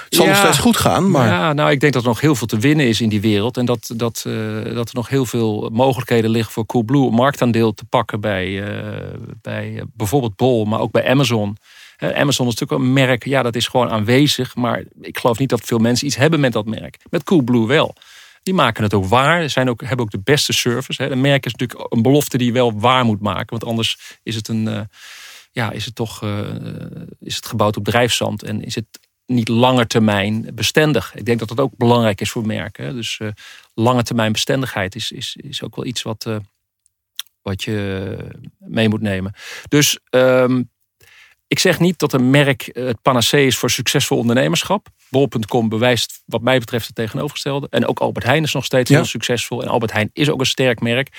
zal 0.10 0.26
ja, 0.26 0.32
nog 0.32 0.40
steeds 0.40 0.58
goed 0.58 0.78
gaan, 0.78 1.12
maar... 1.12 1.28
Ja, 1.28 1.54
nou, 1.54 1.72
ik 1.72 1.80
denk 1.80 1.94
dat 1.94 2.02
er 2.02 2.08
nog 2.08 2.22
heel 2.22 2.36
veel 2.36 2.48
te 2.48 2.58
winnen 2.58 2.88
is 2.88 3.02
in 3.02 3.10
die 3.10 3.22
wereld. 3.22 3.58
En 3.58 3.66
dat, 3.66 3.92
dat, 3.96 4.24
uh, 4.28 4.76
dat 4.76 4.90
er 4.90 4.96
nog 4.96 5.10
heel 5.10 5.26
veel 5.26 5.70
mogelijkheden 5.74 6.30
liggen 6.30 6.54
voor 6.54 6.66
Coolblue... 6.66 7.02
om 7.02 7.16
marktaandeel 7.16 7.74
te 7.74 7.86
pakken 7.86 8.22
bij, 8.22 8.48
uh, 8.48 8.98
bij 9.42 9.84
bijvoorbeeld 9.94 10.36
Bol, 10.36 10.66
maar 10.66 10.80
ook 10.80 10.92
bij 10.92 11.10
Amazon... 11.10 11.58
Amazon 11.98 12.48
is 12.48 12.54
natuurlijk 12.56 12.82
een 12.82 12.94
merk, 12.94 13.26
ja, 13.26 13.42
dat 13.42 13.56
is 13.56 13.68
gewoon 13.68 13.90
aanwezig. 13.90 14.56
Maar 14.56 14.84
ik 15.02 15.18
geloof 15.18 15.38
niet 15.38 15.50
dat 15.50 15.62
veel 15.64 15.78
mensen 15.78 16.08
iets 16.08 16.16
hebben 16.16 16.40
met 16.40 16.54
dat 16.54 16.66
merk. 16.66 16.98
Met 17.10 17.24
Coolblue 17.24 17.68
wel. 17.68 17.96
Die 18.44 18.54
maken 18.54 18.84
het 18.84 18.94
ook 18.94 19.06
waar. 19.06 19.50
Zijn 19.50 19.70
ook, 19.70 19.82
hebben 19.82 20.06
ook 20.06 20.12
de 20.12 20.20
beste 20.24 20.54
service. 20.54 21.04
Hè. 21.04 21.10
Een 21.10 21.22
merk 21.22 21.46
is 21.46 21.52
natuurlijk 21.52 21.94
een 21.94 22.02
belofte 22.02 22.38
die 22.38 22.48
je 22.48 22.54
wel 22.54 22.80
waar 22.80 23.06
moet 23.06 23.22
maken. 23.22 23.50
Want 23.50 23.66
anders 23.66 24.20
is 24.24 24.36
het, 24.36 24.48
een, 24.48 24.68
uh, 24.68 24.82
ja, 25.52 25.72
is 25.72 25.86
het 25.86 25.96
toch 25.96 26.24
uh, 26.24 26.50
is 27.20 27.36
het 27.36 27.46
gebouwd 27.46 27.78
op 27.78 27.84
drijfzand. 27.84 28.44
En 28.44 28.64
is 28.64 28.76
het 28.76 28.86
niet 29.26 29.48
lange 29.48 29.88
termijn 29.88 30.48
bestendig. 30.54 31.16
Ik 31.16 31.26
denk 31.26 31.40
dat 31.40 31.48
dat 31.48 31.60
ook 31.60 31.78
belangrijk 31.78 32.22
is 32.22 32.32
voor 32.32 32.46
merken. 32.46 32.86
Hè. 32.86 32.94
Dus 32.94 33.20
uh, 33.22 33.30
lange 33.74 34.04
termijn 34.04 34.32
bestendigheid 34.32 34.96
is, 34.96 35.12
is, 35.12 35.38
is 35.40 35.64
ook 35.64 35.76
wel 35.76 35.86
iets 35.86 36.02
wat, 36.02 36.28
wat 37.42 37.64
je 37.64 38.18
mee 38.58 38.90
moet 38.90 39.02
nemen. 39.02 39.34
Dus 39.68 40.00
um, 40.10 40.70
ik 41.52 41.60
zeg 41.60 41.80
niet 41.80 42.00
dat 42.00 42.14
een 42.14 42.30
merk 42.30 42.70
het 42.74 43.02
panacee 43.02 43.46
is 43.46 43.58
voor 43.58 43.70
succesvol 43.70 44.18
ondernemerschap. 44.18 44.88
Bol.com 45.10 45.70
bewijst 45.70 46.24
wat 46.26 46.42
mij 46.42 46.60
betreft 46.60 46.86
het 46.86 46.96
tegenovergestelde. 46.96 47.68
En 47.70 47.88
ook 47.88 48.00
Albert 48.00 48.26
Heijn 48.26 48.44
is 48.44 48.54
nog 48.54 48.66
steeds 48.66 48.90
ja. 48.90 48.96
heel 48.96 49.06
succesvol. 49.06 49.62
En 49.62 49.68
Albert 49.68 49.92
Heijn 49.92 50.10
is 50.14 50.30
ook 50.30 50.40
een 50.40 50.46
sterk 50.46 50.80
merk. 50.80 51.10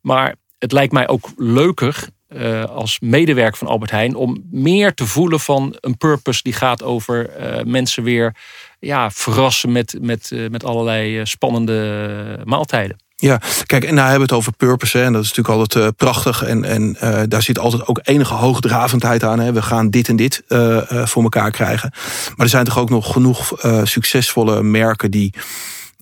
Maar 0.00 0.34
het 0.58 0.72
lijkt 0.72 0.92
mij 0.92 1.08
ook 1.08 1.30
leuker 1.36 2.08
uh, 2.28 2.64
als 2.64 3.00
medewerker 3.00 3.58
van 3.58 3.66
Albert 3.66 3.90
Heijn... 3.90 4.14
om 4.14 4.48
meer 4.50 4.94
te 4.94 5.06
voelen 5.06 5.40
van 5.40 5.76
een 5.80 5.96
purpose 5.96 6.42
die 6.42 6.52
gaat 6.52 6.82
over 6.82 7.40
uh, 7.40 7.64
mensen 7.64 8.02
weer 8.02 8.36
ja, 8.78 9.10
verrassen... 9.10 9.72
met, 9.72 9.96
met, 10.00 10.30
uh, 10.30 10.48
met 10.48 10.64
allerlei 10.64 11.26
spannende 11.26 12.40
maaltijden. 12.44 12.96
Ja, 13.20 13.40
kijk, 13.66 13.84
en 13.84 13.94
nou 13.94 14.08
hebben 14.08 14.28
we 14.28 14.34
het 14.34 14.42
over 14.42 14.52
purpose. 14.52 14.98
Hè, 14.98 15.04
en 15.04 15.12
dat 15.12 15.22
is 15.22 15.28
natuurlijk 15.28 15.58
altijd 15.58 15.84
uh, 15.84 15.90
prachtig. 15.96 16.42
En, 16.42 16.64
en 16.64 16.96
uh, 17.02 17.20
daar 17.28 17.42
zit 17.42 17.58
altijd 17.58 17.86
ook 17.86 18.00
enige 18.02 18.34
hoogdravendheid 18.34 19.24
aan. 19.24 19.40
Hè. 19.40 19.52
We 19.52 19.62
gaan 19.62 19.90
dit 19.90 20.08
en 20.08 20.16
dit 20.16 20.42
uh, 20.48 20.78
voor 21.04 21.22
elkaar 21.22 21.50
krijgen. 21.50 21.92
Maar 22.36 22.46
er 22.46 22.48
zijn 22.48 22.64
toch 22.64 22.78
ook 22.78 22.90
nog 22.90 23.12
genoeg 23.12 23.52
succesvolle 23.84 24.62
merken 24.62 25.10
die 25.10 25.34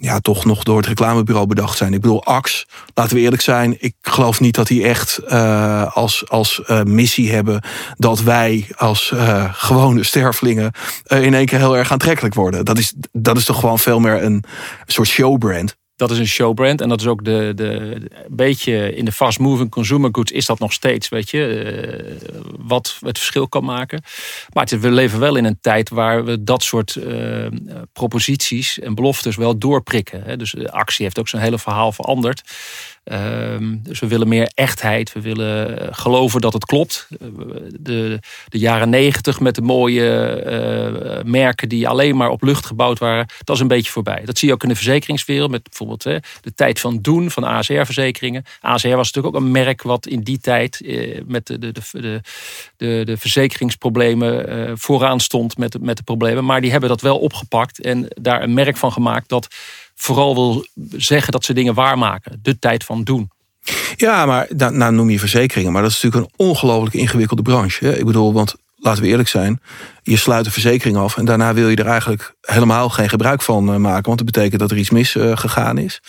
ja, 0.01 0.21
toch 0.21 0.45
nog 0.45 0.63
door 0.63 0.77
het 0.77 0.87
reclamebureau 0.87 1.47
bedacht 1.47 1.77
zijn. 1.77 1.95
Ik 1.95 2.01
bedoel, 2.01 2.25
Axe, 2.25 2.67
laten 2.95 3.17
we 3.17 3.23
eerlijk 3.23 3.43
zijn. 3.43 3.77
Ik 3.79 3.95
geloof 4.01 4.41
niet 4.41 4.55
dat 4.55 4.67
die 4.67 4.85
echt 4.85 5.21
uh, 5.29 5.97
als, 5.97 6.29
als 6.29 6.63
uh, 6.67 6.83
missie 6.83 7.33
hebben 7.33 7.63
dat 7.97 8.21
wij 8.21 8.69
als 8.77 9.11
uh, 9.15 9.45
gewone 9.53 10.05
stervelingen 10.05 10.73
in 11.09 11.35
één 11.35 11.47
keer 11.47 11.59
heel 11.59 11.77
erg 11.77 11.93
aantrekkelijk 11.93 12.35
worden. 12.35 12.65
Dat 12.65 12.79
is, 12.79 12.95
dat 13.13 13.37
is 13.37 13.45
toch 13.45 13.61
gewoon 13.61 13.79
veel 13.79 14.01
meer 14.01 14.23
een 14.23 14.45
soort 14.87 15.09
showbrand 15.09 15.77
dat 15.99 16.11
is 16.11 16.19
een 16.19 16.27
showbrand. 16.27 16.81
En 16.81 16.89
dat 16.89 17.01
is 17.01 17.07
ook 17.07 17.25
de, 17.25 17.53
de, 17.55 18.01
beetje 18.29 18.95
in 18.95 19.05
de 19.05 19.13
fast-moving 19.13 19.71
consumer 19.71 20.09
goods 20.13 20.33
is 20.33 20.47
dat 20.47 20.59
nog 20.59 20.73
steeds, 20.73 21.09
weet 21.09 21.31
je, 21.31 21.41
uh, 22.23 22.41
wat 22.59 22.99
het 23.01 23.19
verschil 23.19 23.49
kan 23.49 23.65
maken. 23.65 24.03
Maar 24.53 24.67
we 24.81 24.91
leven 24.91 25.19
wel 25.21 25.37
in 25.37 25.45
een 25.45 25.59
tijd 25.61 25.89
waar 25.89 26.25
we 26.25 26.45
dat 26.45 26.63
soort 26.63 26.95
uh, 26.95 27.47
proposities 27.93 28.79
en 28.79 28.95
beloftes 28.95 29.37
wel 29.37 29.59
doorprikken. 29.59 30.23
Hè. 30.23 30.37
Dus 30.37 30.67
actie 30.67 31.05
heeft 31.05 31.19
ook 31.19 31.29
zijn 31.29 31.43
hele 31.43 31.59
verhaal 31.59 31.93
veranderd. 31.93 32.43
Um, 33.13 33.81
dus 33.83 34.01
we 34.01 34.07
willen 34.07 34.29
meer 34.29 34.51
echtheid. 34.55 35.13
We 35.13 35.21
willen 35.21 35.81
eh, 35.81 35.89
geloven 35.91 36.41
dat 36.41 36.53
het 36.53 36.65
klopt. 36.65 37.09
De, 37.81 38.19
de 38.49 38.59
jaren 38.59 38.91
negentig 38.91 39.41
met 39.41 39.55
de 39.55 39.63
mooie 39.63 40.43
uh, 40.47 41.31
merken 41.31 41.69
die 41.69 41.89
alleen 41.89 42.17
maar 42.17 42.31
op 42.31 42.43
lucht 42.43 42.67
gebouwd 42.67 42.99
waren. 42.99 43.27
Dat 43.45 43.57
is 43.57 43.63
een 43.63 43.69
beetje 43.69 43.93
voorbij. 43.93 44.23
Dat 44.25 44.39
zie 44.39 44.49
je 44.49 44.55
ook 44.55 44.63
in 44.63 44.69
de 44.69 44.75
verzekeringswereld. 44.75 45.51
Met 45.51 45.63
bijvoorbeeld 45.63 46.05
hè, 46.05 46.17
de 46.41 46.55
tijd 46.55 46.81
van 46.81 46.99
doen 47.01 47.31
van 47.31 47.45
ASR-verzekeringen. 47.45 48.45
ASR 48.61 48.89
was 48.89 49.13
natuurlijk 49.13 49.37
ook 49.37 49.43
een 49.43 49.51
merk 49.51 49.83
wat 49.83 50.07
in 50.07 50.21
die 50.21 50.39
tijd 50.39 50.81
met 51.27 51.47
de, 51.47 51.59
de, 51.59 51.73
de, 51.91 52.21
de, 52.77 53.03
de 53.05 53.17
verzekeringsproblemen 53.17 54.79
vooraan 54.79 55.21
stond 55.21 55.59
met, 55.59 55.81
met 55.81 55.97
de 55.97 56.03
problemen. 56.03 56.45
Maar 56.45 56.61
die 56.61 56.71
hebben 56.71 56.89
dat 56.89 57.01
wel 57.01 57.19
opgepakt 57.19 57.81
en 57.81 58.09
daar 58.21 58.43
een 58.43 58.55
merk 58.55 58.77
van 58.77 58.93
gemaakt 58.93 59.29
dat 59.29 59.49
vooral 59.99 60.35
wil 60.35 60.67
zeggen 60.97 61.33
dat 61.33 61.45
ze 61.45 61.53
dingen 61.53 61.75
waarmaken. 61.75 62.39
De 62.43 62.59
tijd 62.59 62.85
van 62.85 63.05
doen. 63.05 63.31
Ja, 63.97 64.27
maar 64.27 64.49
nou, 64.57 64.93
noem 64.93 65.11
je 65.11 65.19
verzekeringen. 65.19 65.73
Maar 65.73 65.83
dat 65.83 65.91
is 65.91 66.03
natuurlijk 66.03 66.33
een 66.33 66.47
ongelooflijk 66.47 66.95
ingewikkelde 66.95 67.43
branche. 67.43 67.85
Hè? 67.85 67.97
Ik 67.97 68.05
bedoel, 68.05 68.33
want 68.33 68.55
laten 68.77 69.03
we 69.03 69.09
eerlijk 69.09 69.29
zijn. 69.29 69.61
Je 70.03 70.17
sluit 70.17 70.47
een 70.47 70.53
verzekering 70.53 70.97
af 70.97 71.17
en 71.17 71.25
daarna 71.25 71.55
wil 71.55 71.69
je 71.69 71.77
er 71.77 71.87
eigenlijk 71.87 72.35
helemaal 72.41 72.89
geen 72.89 73.09
gebruik 73.09 73.43
van 73.43 73.73
eh, 73.73 73.77
maken. 73.77 74.05
Want 74.05 74.19
dat 74.19 74.27
betekent 74.27 74.61
dat 74.61 74.71
er 74.71 74.77
iets 74.77 74.91
misgegaan 74.91 75.79
is. 75.79 76.03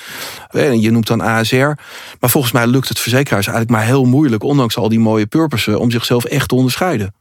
Je 0.52 0.91
noemt 0.91 1.08
dan 1.08 1.21
ASR. 1.21 1.71
Maar 2.19 2.30
volgens 2.30 2.54
mij 2.54 2.67
lukt 2.67 2.89
het 2.89 2.99
verzekeraars 2.99 3.47
eigenlijk 3.47 3.78
maar 3.78 3.88
heel 3.88 4.06
moeilijk... 4.06 4.43
ondanks 4.43 4.78
al 4.78 4.89
die 4.89 4.99
mooie 4.99 5.25
purposes, 5.25 5.75
om 5.75 5.91
zichzelf 5.91 6.25
echt 6.25 6.47
te 6.47 6.56
onderscheiden 6.56 7.13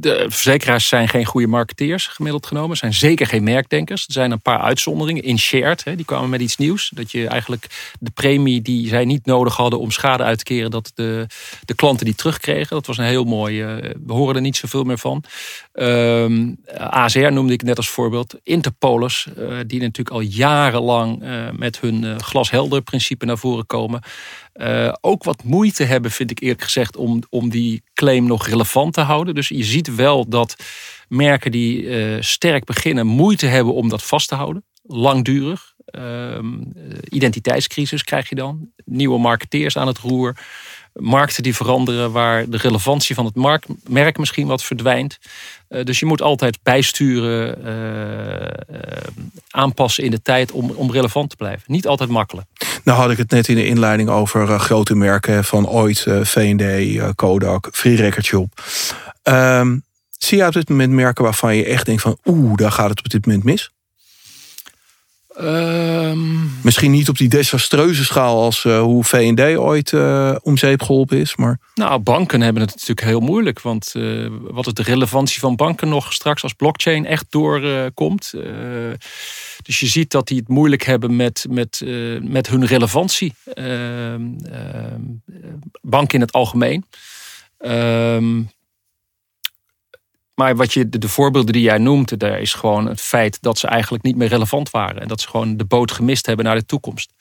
de 0.00 0.24
verzekeraars 0.28 0.88
zijn 0.88 1.08
geen 1.08 1.24
goede 1.24 1.46
marketeers, 1.46 2.06
gemiddeld 2.06 2.46
genomen. 2.46 2.76
Zijn 2.76 2.94
zeker 2.94 3.26
geen 3.26 3.42
merkdenkers. 3.42 4.06
Er 4.06 4.12
zijn 4.12 4.30
een 4.30 4.40
paar 4.40 4.60
uitzonderingen. 4.60 5.22
Inshared, 5.22 5.84
die 5.84 6.04
kwamen 6.04 6.30
met 6.30 6.40
iets 6.40 6.56
nieuws. 6.56 6.90
Dat 6.94 7.10
je 7.10 7.28
eigenlijk 7.28 7.94
de 8.00 8.10
premie 8.10 8.62
die 8.62 8.88
zij 8.88 9.04
niet 9.04 9.26
nodig 9.26 9.56
hadden 9.56 9.78
om 9.78 9.90
schade 9.90 10.22
uit 10.22 10.38
te 10.38 10.44
keren, 10.44 10.70
dat 10.70 10.92
de, 10.94 11.26
de 11.64 11.74
klanten 11.74 12.04
die 12.04 12.14
terugkregen. 12.14 12.76
Dat 12.76 12.86
was 12.86 12.98
een 12.98 13.04
heel 13.04 13.24
mooi. 13.24 13.62
Uh, 13.62 13.92
we 14.06 14.12
horen 14.12 14.34
er 14.34 14.40
niet 14.40 14.56
zoveel 14.56 14.84
meer 14.84 14.98
van. 14.98 15.24
Um, 15.74 16.56
ASR 16.76 17.32
noemde 17.32 17.52
ik 17.52 17.62
net 17.62 17.76
als 17.76 17.88
voorbeeld. 17.88 18.34
Interpolis, 18.42 19.26
uh, 19.38 19.58
die 19.66 19.80
natuurlijk 19.80 20.16
al 20.16 20.20
jarenlang 20.20 21.22
uh, 21.22 21.50
met 21.52 21.80
hun 21.80 22.20
glashelder 22.20 22.82
principe 22.82 23.24
naar 23.24 23.38
voren 23.38 23.66
komen. 23.66 24.02
Uh, 24.58 24.92
ook 25.00 25.24
wat 25.24 25.44
moeite 25.44 25.84
hebben, 25.84 26.10
vind 26.10 26.30
ik 26.30 26.40
eerlijk 26.40 26.62
gezegd, 26.62 26.96
om, 26.96 27.22
om 27.30 27.48
die 27.48 27.82
claim 27.94 28.26
nog 28.26 28.46
relevant 28.46 28.94
te 28.94 29.00
houden. 29.00 29.34
Dus 29.34 29.48
je 29.48 29.64
ziet 29.64 29.94
wel 29.94 30.28
dat 30.28 30.56
merken 31.08 31.50
die 31.50 31.82
uh, 31.82 32.16
sterk 32.20 32.64
beginnen, 32.64 33.06
moeite 33.06 33.46
hebben 33.46 33.74
om 33.74 33.88
dat 33.88 34.02
vast 34.02 34.28
te 34.28 34.34
houden. 34.34 34.64
Langdurig. 34.82 35.74
Uh, 35.98 36.38
identiteitscrisis 37.08 38.04
krijg 38.04 38.28
je 38.28 38.34
dan. 38.34 38.70
Nieuwe 38.84 39.18
marketeers 39.18 39.76
aan 39.76 39.86
het 39.86 39.98
roer 39.98 40.36
markten 41.00 41.42
die 41.42 41.54
veranderen, 41.54 42.12
waar 42.12 42.48
de 42.48 42.56
relevantie 42.56 43.14
van 43.14 43.24
het 43.24 43.64
merk 43.88 44.18
misschien 44.18 44.46
wat 44.46 44.64
verdwijnt. 44.64 45.18
Uh, 45.68 45.84
dus 45.84 45.98
je 45.98 46.06
moet 46.06 46.22
altijd 46.22 46.58
bijsturen, 46.62 47.58
uh, 47.64 48.76
uh, 48.76 48.86
aanpassen 49.50 50.04
in 50.04 50.10
de 50.10 50.22
tijd 50.22 50.52
om, 50.52 50.70
om 50.70 50.92
relevant 50.92 51.30
te 51.30 51.36
blijven. 51.36 51.62
Niet 51.66 51.86
altijd 51.86 52.10
makkelijk. 52.10 52.46
Nou 52.84 52.98
had 52.98 53.10
ik 53.10 53.16
het 53.16 53.30
net 53.30 53.48
in 53.48 53.56
de 53.56 53.66
inleiding 53.66 54.08
over 54.08 54.60
grote 54.60 54.94
merken 54.94 55.44
van 55.44 55.68
ooit, 55.68 56.06
V&D, 56.22 57.00
Kodak, 57.14 57.68
Free 57.72 57.96
Record 57.96 58.24
Shop. 58.24 58.62
Zie 60.18 60.38
je 60.38 60.46
op 60.46 60.52
dit 60.52 60.68
moment 60.68 60.92
merken 60.92 61.24
waarvan 61.24 61.56
je 61.56 61.64
echt 61.64 61.86
denkt 61.86 62.02
van... 62.02 62.18
oeh, 62.24 62.54
daar 62.54 62.72
gaat 62.72 62.88
het 62.88 62.98
op 62.98 63.08
dit 63.08 63.26
moment 63.26 63.44
mis? 63.44 63.70
Ehm, 65.38 66.62
Misschien 66.62 66.90
niet 66.90 67.08
op 67.08 67.16
die 67.16 67.28
desastreuze 67.28 68.04
schaal 68.04 68.42
als 68.42 68.64
uh, 68.64 68.80
hoe 68.80 69.04
V&D 69.04 69.40
ooit 69.40 69.92
uh, 69.92 70.34
om 70.42 70.56
zeep 70.56 70.82
geholpen 70.82 71.18
is. 71.18 71.36
Maar... 71.36 71.58
Nou, 71.74 71.98
banken 71.98 72.40
hebben 72.40 72.62
het 72.62 72.70
natuurlijk 72.70 73.06
heel 73.06 73.20
moeilijk. 73.20 73.60
Want 73.60 73.92
uh, 73.96 74.30
wat 74.40 74.66
is 74.66 74.72
de 74.72 74.82
relevantie 74.82 75.40
van 75.40 75.56
banken 75.56 75.88
nog 75.88 76.12
straks 76.12 76.42
als 76.42 76.52
blockchain 76.52 77.06
echt 77.06 77.26
doorkomt? 77.28 78.34
dus 79.62 79.80
je 79.80 79.86
ziet 79.86 80.10
dat 80.10 80.28
die 80.28 80.38
het 80.38 80.48
moeilijk 80.48 80.82
hebben 80.82 81.16
met, 81.16 81.46
met, 81.50 81.84
met 82.22 82.48
hun 82.48 82.66
relevantie. 82.66 83.34
Ehm, 83.54 84.22
banken 85.82 86.14
in 86.14 86.20
het 86.20 86.32
algemeen. 86.32 86.84
Ehm, 87.58 88.42
maar 90.38 90.56
wat 90.56 90.72
je, 90.72 90.88
de 90.88 91.08
voorbeelden 91.08 91.52
die 91.52 91.62
jij 91.62 91.78
noemt, 91.78 92.18
daar 92.18 92.40
is 92.40 92.54
gewoon 92.54 92.86
het 92.86 93.00
feit 93.00 93.38
dat 93.40 93.58
ze 93.58 93.66
eigenlijk 93.66 94.04
niet 94.04 94.16
meer 94.16 94.28
relevant 94.28 94.70
waren. 94.70 95.00
En 95.02 95.08
dat 95.08 95.20
ze 95.20 95.28
gewoon 95.28 95.56
de 95.56 95.64
boot 95.64 95.92
gemist 95.92 96.26
hebben 96.26 96.44
naar 96.44 96.54
de 96.54 96.66
toekomst. 96.66 97.12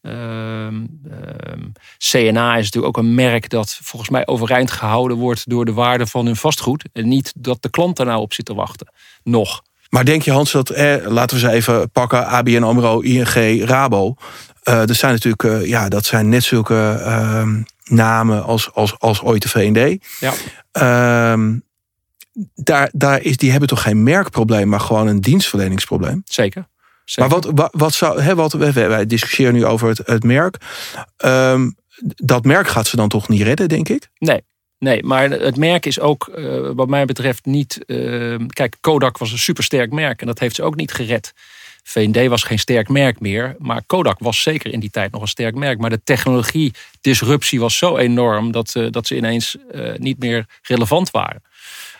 Um, 0.00 0.12
um, 0.12 1.72
CNA 1.98 2.56
is 2.56 2.64
natuurlijk 2.64 2.96
ook 2.96 3.04
een 3.04 3.14
merk 3.14 3.48
dat 3.48 3.78
volgens 3.82 4.10
mij 4.10 4.26
overeind 4.26 4.70
gehouden 4.70 5.16
wordt 5.16 5.48
door 5.50 5.64
de 5.64 5.72
waarde 5.72 6.06
van 6.06 6.26
hun 6.26 6.36
vastgoed. 6.36 6.84
En 6.92 7.08
niet 7.08 7.32
dat 7.36 7.62
de 7.62 7.70
klant 7.70 7.96
daar 7.96 8.06
nou 8.06 8.20
op 8.20 8.32
zit 8.32 8.44
te 8.44 8.54
wachten. 8.54 8.92
Nog. 9.22 9.62
Maar 9.88 10.04
denk 10.04 10.22
je 10.22 10.30
Hans 10.30 10.52
dat, 10.52 10.70
eh, 10.70 11.06
laten 11.06 11.36
we 11.36 11.42
ze 11.42 11.50
even 11.50 11.90
pakken, 11.90 12.26
ABN 12.26 12.62
AMRO, 12.62 13.00
ING, 13.00 13.64
Rabo. 13.64 14.14
Uh, 14.64 14.88
er 14.88 14.94
zijn 14.94 15.12
natuurlijk, 15.12 15.42
uh, 15.42 15.66
ja, 15.66 15.88
dat 15.88 16.04
zijn 16.04 16.28
net 16.28 16.44
zulke 16.44 17.02
uh, 17.06 17.48
namen 17.84 18.44
als, 18.44 18.72
als, 18.74 18.98
als 18.98 19.22
ooit 19.22 19.42
de 19.42 19.48
V&D. 19.48 20.04
Ja. 20.20 20.32
Ehm, 20.72 21.54
daar, 22.54 22.90
daar 22.92 23.22
is, 23.22 23.36
die 23.36 23.50
hebben 23.50 23.68
toch 23.68 23.82
geen 23.82 24.02
merkprobleem, 24.02 24.68
maar 24.68 24.80
gewoon 24.80 25.06
een 25.06 25.20
dienstverleningsprobleem. 25.20 26.22
Zeker. 26.24 26.68
Zeker. 27.04 27.30
Maar 27.30 27.40
wat, 27.40 27.52
wat, 27.54 27.70
wat 27.72 27.94
zou, 27.94 28.20
hè, 28.20 28.34
wat, 28.34 28.52
wij, 28.52 28.72
wij 28.72 29.06
discussiëren 29.06 29.54
nu 29.54 29.64
over 29.64 29.88
het, 29.88 30.00
het 30.04 30.22
merk. 30.22 30.56
Um, 31.24 31.76
dat 32.16 32.44
merk 32.44 32.68
gaat 32.68 32.86
ze 32.86 32.96
dan 32.96 33.08
toch 33.08 33.28
niet 33.28 33.42
redden, 33.42 33.68
denk 33.68 33.88
ik? 33.88 34.08
Nee. 34.18 34.42
Nee, 34.78 35.02
maar 35.02 35.30
het 35.30 35.56
merk 35.56 35.86
is 35.86 36.00
ook, 36.00 36.30
uh, 36.34 36.70
wat 36.74 36.88
mij 36.88 37.04
betreft, 37.04 37.44
niet. 37.44 37.84
Uh, 37.86 38.38
kijk, 38.46 38.76
Kodak 38.80 39.18
was 39.18 39.32
een 39.32 39.38
supersterk 39.38 39.92
merk 39.92 40.20
en 40.20 40.26
dat 40.26 40.38
heeft 40.38 40.54
ze 40.54 40.62
ook 40.62 40.76
niet 40.76 40.92
gered. 40.92 41.32
VD 41.82 42.28
was 42.28 42.42
geen 42.42 42.58
sterk 42.58 42.88
merk 42.88 43.20
meer, 43.20 43.56
maar 43.58 43.82
Kodak 43.86 44.18
was 44.18 44.42
zeker 44.42 44.72
in 44.72 44.80
die 44.80 44.90
tijd 44.90 45.12
nog 45.12 45.20
een 45.22 45.28
sterk 45.28 45.54
merk. 45.54 45.78
Maar 45.78 45.90
de 45.90 46.02
technologie-disruptie 46.04 47.60
was 47.60 47.78
zo 47.78 47.96
enorm 47.96 48.52
dat, 48.52 48.74
uh, 48.74 48.90
dat 48.90 49.06
ze 49.06 49.16
ineens 49.16 49.56
niet 49.96 50.18
meer 50.18 50.46
relevant 50.62 51.10
waren. 51.10 51.42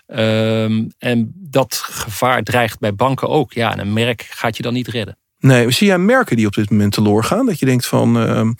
Um, 0.06 0.92
en 0.98 1.32
dat 1.34 1.74
gevaar 1.74 2.42
dreigt 2.42 2.78
bij 2.78 2.94
banken 2.94 3.28
ook. 3.28 3.52
Ja, 3.52 3.72
en 3.72 3.78
een 3.78 3.92
merk 3.92 4.26
gaat 4.30 4.56
je 4.56 4.62
dan 4.62 4.72
niet 4.72 4.88
redden. 4.88 5.18
Nee, 5.38 5.70
zie 5.70 5.86
jij 5.86 5.98
merken 5.98 6.36
die 6.36 6.46
op 6.46 6.54
dit 6.54 6.70
moment 6.70 6.92
teloor 6.92 7.24
gaan? 7.24 7.46
Dat 7.46 7.58
je 7.58 7.66
denkt 7.66 7.86
van, 7.86 8.16
uh, 8.16 8.50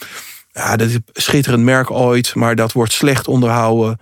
ja, 0.53 0.77
dat 0.77 0.89
is 0.89 0.95
een 0.95 1.05
schitterend 1.13 1.63
merk 1.63 1.91
ooit, 1.91 2.35
maar 2.35 2.57
dat 2.57 2.73
wordt 2.73 2.93
slecht 2.93 3.29
onderhouden. 3.29 3.99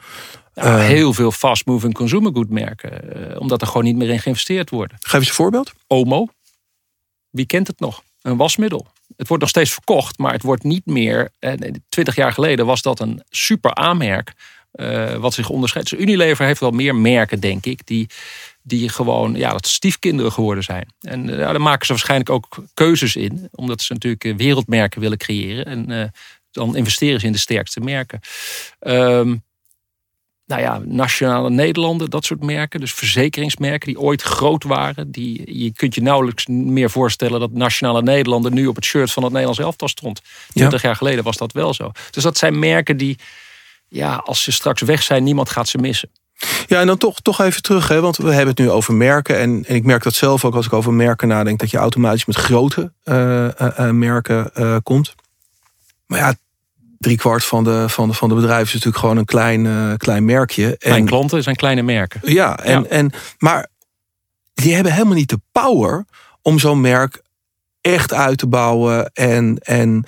Ja, 0.54 0.78
uh, 0.78 0.84
heel 0.84 1.12
veel 1.12 1.30
fast-moving 1.30 1.94
consumer 1.94 2.32
good 2.34 2.50
merken. 2.50 3.18
Uh, 3.32 3.40
omdat 3.40 3.60
er 3.60 3.66
gewoon 3.66 3.84
niet 3.84 3.96
meer 3.96 4.10
in 4.10 4.20
geïnvesteerd 4.20 4.70
wordt. 4.70 4.92
Geef 5.00 5.20
eens 5.20 5.28
een 5.28 5.34
voorbeeld. 5.34 5.72
Omo. 5.86 6.26
Wie 7.30 7.46
kent 7.46 7.66
het 7.66 7.80
nog? 7.80 8.02
Een 8.22 8.36
wasmiddel. 8.36 8.86
Het 9.16 9.28
wordt 9.28 9.42
nog 9.42 9.52
steeds 9.52 9.72
verkocht, 9.72 10.18
maar 10.18 10.32
het 10.32 10.42
wordt 10.42 10.62
niet 10.62 10.86
meer. 10.86 11.30
Twintig 11.88 12.14
jaar 12.14 12.32
geleden 12.32 12.66
was 12.66 12.82
dat 12.82 13.00
een 13.00 13.22
super 13.28 13.74
aanmerk 13.74 14.32
uh, 14.74 15.14
wat 15.14 15.34
zich 15.34 15.48
onderscheidt. 15.48 15.90
Dus 15.90 15.98
Unilever 16.00 16.46
heeft 16.46 16.60
wel 16.60 16.70
meer 16.70 16.94
merken, 16.94 17.40
denk 17.40 17.66
ik, 17.66 17.86
die, 17.86 18.08
die 18.62 18.88
gewoon 18.88 19.34
ja, 19.34 19.52
dat 19.52 19.66
stiefkinderen 19.66 20.32
geworden 20.32 20.64
zijn. 20.64 20.86
En 21.00 21.28
uh, 21.28 21.36
daar 21.36 21.60
maken 21.60 21.86
ze 21.86 21.92
waarschijnlijk 21.92 22.30
ook 22.30 22.64
keuzes 22.74 23.16
in, 23.16 23.48
omdat 23.52 23.82
ze 23.82 23.92
natuurlijk 23.92 24.24
eh, 24.24 24.36
wereldmerken 24.36 25.00
willen 25.00 25.18
creëren. 25.18 25.64
En 25.64 25.90
uh, 25.90 26.04
dan 26.50 26.76
investeren 26.76 27.20
ze 27.20 27.26
in 27.26 27.32
de 27.32 27.38
sterkste 27.38 27.80
merken. 27.80 28.20
Um, 28.80 29.42
nou 30.46 30.60
ja, 30.62 30.80
nationale 30.84 31.50
Nederlanden, 31.50 32.10
dat 32.10 32.24
soort 32.24 32.42
merken. 32.42 32.80
Dus 32.80 32.92
verzekeringsmerken 32.92 33.86
die 33.86 34.00
ooit 34.00 34.22
groot 34.22 34.64
waren. 34.64 35.10
Die, 35.10 35.62
je 35.62 35.72
kunt 35.72 35.94
je 35.94 36.02
nauwelijks 36.02 36.46
meer 36.46 36.90
voorstellen 36.90 37.40
dat 37.40 37.52
nationale 37.52 38.02
Nederlanden 38.02 38.54
nu 38.54 38.66
op 38.66 38.74
het 38.74 38.84
shirt 38.84 39.12
van 39.12 39.22
het 39.22 39.32
Nederlands 39.32 39.60
elftal 39.60 39.88
stond. 39.88 40.22
20 40.52 40.82
ja. 40.82 40.88
jaar 40.88 40.96
geleden 40.96 41.24
was 41.24 41.36
dat 41.36 41.52
wel 41.52 41.74
zo. 41.74 41.90
Dus 42.10 42.22
dat 42.22 42.38
zijn 42.38 42.58
merken 42.58 42.96
die 42.96 43.18
ja, 43.94 44.14
als 44.14 44.42
ze 44.42 44.52
straks 44.52 44.82
weg 44.82 45.02
zijn, 45.02 45.22
niemand 45.22 45.50
gaat 45.50 45.68
ze 45.68 45.78
missen. 45.78 46.10
Ja, 46.66 46.80
en 46.80 46.86
dan 46.86 46.98
toch, 46.98 47.20
toch 47.20 47.40
even 47.40 47.62
terug, 47.62 47.88
hè, 47.88 48.00
want 48.00 48.16
we 48.16 48.28
hebben 48.28 48.48
het 48.48 48.58
nu 48.58 48.70
over 48.70 48.94
merken. 48.94 49.38
En, 49.38 49.64
en 49.66 49.74
ik 49.74 49.84
merk 49.84 50.02
dat 50.02 50.14
zelf 50.14 50.44
ook 50.44 50.54
als 50.54 50.66
ik 50.66 50.72
over 50.72 50.92
merken 50.92 51.28
nadenk, 51.28 51.58
dat 51.58 51.70
je 51.70 51.76
automatisch 51.76 52.24
met 52.24 52.36
grote 52.36 52.92
uh, 53.04 53.14
uh, 53.14 53.48
uh, 53.78 53.90
merken 53.90 54.52
komt. 54.82 55.14
Maar 56.06 56.18
ja, 56.18 56.34
driekwart 56.98 57.44
van 57.44 57.64
de, 57.64 57.88
van, 57.88 58.08
de, 58.08 58.14
van 58.14 58.28
de 58.28 58.34
bedrijven 58.34 58.66
is 58.66 58.72
natuurlijk 58.72 58.98
gewoon 58.98 59.16
een 59.16 59.24
klein, 59.24 59.96
klein 59.96 60.24
merkje. 60.24 60.76
En, 60.78 60.90
Mijn 60.90 61.06
klanten 61.06 61.42
zijn 61.42 61.56
kleine 61.56 61.82
merken. 61.82 62.20
Ja, 62.24 62.56
en, 62.58 62.82
ja. 62.82 62.88
En, 62.88 63.12
maar 63.38 63.68
die 64.54 64.74
hebben 64.74 64.92
helemaal 64.92 65.14
niet 65.14 65.30
de 65.30 65.40
power 65.52 66.04
om 66.42 66.58
zo'n 66.58 66.80
merk 66.80 67.22
echt 67.80 68.12
uit 68.12 68.38
te 68.38 68.46
bouwen 68.46 69.10
en, 69.12 69.58
en 69.58 70.04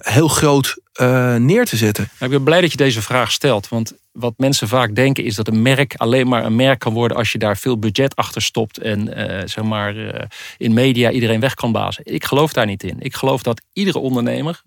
heel 0.00 0.28
groot 0.28 0.76
uh, 1.00 1.36
neer 1.36 1.64
te 1.64 1.76
zetten. 1.76 2.08
Ik 2.20 2.30
ben 2.30 2.44
blij 2.44 2.60
dat 2.60 2.70
je 2.70 2.76
deze 2.76 3.02
vraag 3.02 3.32
stelt. 3.32 3.68
Want 3.68 3.92
wat 4.12 4.34
mensen 4.36 4.68
vaak 4.68 4.94
denken 4.94 5.24
is 5.24 5.34
dat 5.34 5.48
een 5.48 5.62
merk 5.62 5.94
alleen 5.96 6.28
maar 6.28 6.44
een 6.44 6.56
merk 6.56 6.78
kan 6.78 6.92
worden 6.92 7.16
als 7.16 7.32
je 7.32 7.38
daar 7.38 7.56
veel 7.56 7.78
budget 7.78 8.16
achter 8.16 8.42
stopt 8.42 8.78
en 8.78 9.18
uh, 9.18 9.42
zeg 9.44 9.64
maar 9.64 9.96
uh, 9.96 10.22
in 10.56 10.72
media 10.72 11.10
iedereen 11.10 11.40
weg 11.40 11.54
kan 11.54 11.72
bazen. 11.72 12.04
Ik 12.04 12.24
geloof 12.24 12.52
daar 12.52 12.66
niet 12.66 12.82
in. 12.82 13.00
Ik 13.00 13.14
geloof 13.14 13.42
dat 13.42 13.62
iedere 13.72 13.98
ondernemer, 13.98 14.62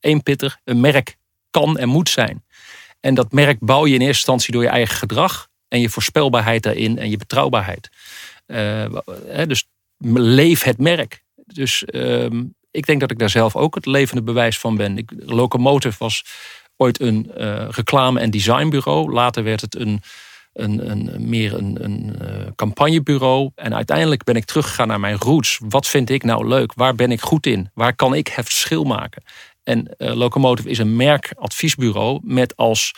één 0.00 0.22
pitter, 0.22 0.60
een 0.64 0.80
merk 0.80 1.16
kan 1.50 1.78
en 1.78 1.88
moet 1.88 2.08
zijn. 2.08 2.44
En 3.00 3.14
dat 3.14 3.32
merk 3.32 3.58
bouw 3.60 3.86
je 3.86 3.94
in 3.94 4.00
eerste 4.00 4.14
instantie 4.14 4.52
door 4.52 4.62
je 4.62 4.68
eigen 4.68 4.96
gedrag 4.96 5.48
en 5.68 5.80
je 5.80 5.88
voorspelbaarheid 5.88 6.62
daarin 6.62 6.98
en 6.98 7.10
je 7.10 7.16
betrouwbaarheid. 7.16 7.88
dus 9.46 9.64
leef 10.14 10.62
het 10.62 10.78
merk. 10.78 11.22
Dus 11.46 11.84
ehm, 11.84 12.42
ik 12.70 12.86
denk 12.86 13.00
dat 13.00 13.10
ik 13.10 13.18
daar 13.18 13.30
zelf 13.30 13.56
ook 13.56 13.74
het 13.74 13.86
levende 13.86 14.22
bewijs 14.22 14.58
van 14.58 14.76
ben. 14.76 14.98
Ik, 14.98 15.12
Locomotive 15.16 15.96
was 15.98 16.24
ooit 16.76 17.00
een 17.00 17.30
uh, 17.38 17.68
reclame- 17.68 18.20
en 18.20 18.30
designbureau. 18.30 19.12
Later 19.12 19.42
werd 19.44 19.60
het 19.60 19.76
een, 19.76 20.02
een, 20.52 20.90
een 20.90 21.28
meer 21.28 21.54
een, 21.54 21.84
een 21.84 22.16
uh, 22.22 22.46
campagnebureau. 22.54 23.50
En 23.54 23.74
uiteindelijk 23.74 24.24
ben 24.24 24.36
ik 24.36 24.44
teruggegaan 24.44 24.88
naar 24.88 25.00
mijn 25.00 25.18
roots. 25.18 25.60
Wat 25.68 25.86
vind 25.86 26.10
ik 26.10 26.22
nou 26.22 26.48
leuk? 26.48 26.74
Waar 26.74 26.94
ben 26.94 27.10
ik 27.10 27.20
goed 27.20 27.46
in? 27.46 27.70
Waar 27.74 27.94
kan 27.94 28.14
ik 28.14 28.28
het 28.28 28.44
verschil 28.44 28.84
maken? 28.84 29.22
En 29.62 29.94
uh, 29.98 30.14
Locomotive 30.14 30.68
is 30.68 30.78
een 30.78 30.96
merkadviesbureau 30.96 32.20
met 32.22 32.56
als 32.56 32.94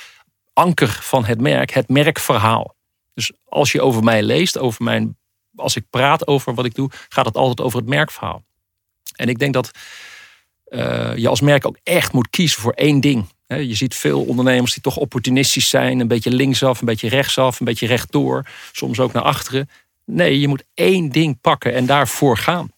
anker 0.53 0.89
van 0.89 1.25
het 1.25 1.41
merk 1.41 1.73
het 1.73 1.89
merkverhaal. 1.89 2.77
Dus 3.15 3.33
als 3.45 3.73
je 3.73 3.81
over 3.81 4.05
mij 4.05 4.23
leest, 4.23 4.59
over 4.59 4.85
mijn, 4.85 5.19
als 5.57 5.77
ik 5.77 5.91
praat 5.91 6.27
over 6.27 6.55
wat 6.55 6.65
ik 6.65 6.75
doe, 6.75 6.91
gaat 7.09 7.27
het 7.27 7.37
altijd 7.37 7.61
over 7.61 7.79
het 7.79 7.89
merkverhaal. 7.89 8.45
En 9.17 9.29
ik 9.29 9.39
denk 9.39 9.53
dat 9.53 9.71
uh, 10.69 11.17
je 11.17 11.29
als 11.29 11.41
merk 11.41 11.67
ook 11.67 11.77
echt 11.83 12.13
moet 12.13 12.31
kiezen 12.31 12.61
voor 12.61 12.73
één 12.73 13.01
ding. 13.01 13.27
Je 13.47 13.75
ziet 13.75 13.95
veel 13.95 14.23
ondernemers 14.23 14.73
die 14.73 14.83
toch 14.83 14.97
opportunistisch 14.97 15.69
zijn. 15.69 16.01
Een 16.01 16.09
beetje 16.09 16.31
linksaf, 16.31 16.81
een 16.81 16.87
beetje 16.87 17.09
rechtsaf, 17.09 17.61
een 17.61 17.67
beetje 17.67 17.87
rechtdoor. 17.87 18.47
Soms 18.73 19.01
ook 19.01 19.13
naar 19.13 19.23
achteren. 19.23 19.69
Nee, 20.05 20.41
je 20.41 20.49
moet 20.49 20.65
één 20.75 21.09
ding 21.09 21.41
pakken 21.41 21.75
en 21.75 21.87
daarvoor 21.87 22.37
gaan. 22.37 22.71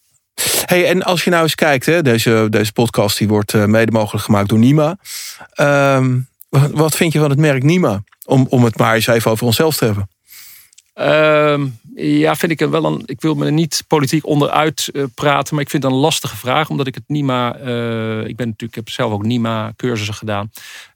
Hey, 0.64 0.86
en 0.86 1.02
als 1.02 1.24
je 1.24 1.30
nou 1.30 1.42
eens 1.42 1.54
kijkt, 1.54 1.86
hè, 1.86 2.02
deze, 2.02 2.46
deze 2.50 2.72
podcast 2.72 3.18
die 3.18 3.28
wordt 3.28 3.52
uh, 3.52 3.64
mede 3.64 3.92
mogelijk 3.92 4.24
gemaakt 4.24 4.48
door 4.48 4.58
Nima. 4.58 4.96
Uh, 5.60 6.06
wat 6.50 6.96
vind 6.96 7.12
je 7.12 7.18
van 7.18 7.30
het 7.30 7.38
merk 7.38 7.62
Nima? 7.62 8.02
Om, 8.24 8.46
om 8.48 8.64
het 8.64 8.78
maar 8.78 8.94
eens 8.94 9.06
even 9.06 9.30
over 9.30 9.46
onszelf 9.46 9.76
te 9.76 9.84
hebben. 9.84 10.08
Uh, 10.94 11.60
ja, 11.94 12.36
vind 12.36 12.52
ik 12.52 12.58
wel 12.58 12.84
een. 12.84 13.02
Ik 13.06 13.20
wil 13.20 13.34
me 13.34 13.50
niet 13.50 13.84
politiek 13.88 14.26
onderuit 14.26 14.88
uh, 14.92 15.04
praten, 15.14 15.54
maar 15.54 15.64
ik 15.64 15.70
vind 15.70 15.82
het 15.82 15.92
een 15.92 15.98
lastige 15.98 16.36
vraag, 16.36 16.70
omdat 16.70 16.86
ik 16.86 16.94
het 16.94 17.04
NIMA. 17.06 17.58
Uh, 17.58 18.26
ik 18.26 18.36
ben 18.36 18.46
natuurlijk, 18.46 18.74
heb 18.74 18.88
zelf 18.88 19.12
ook 19.12 19.24
NIMA-cursussen 19.24 20.14
gedaan. 20.14 20.50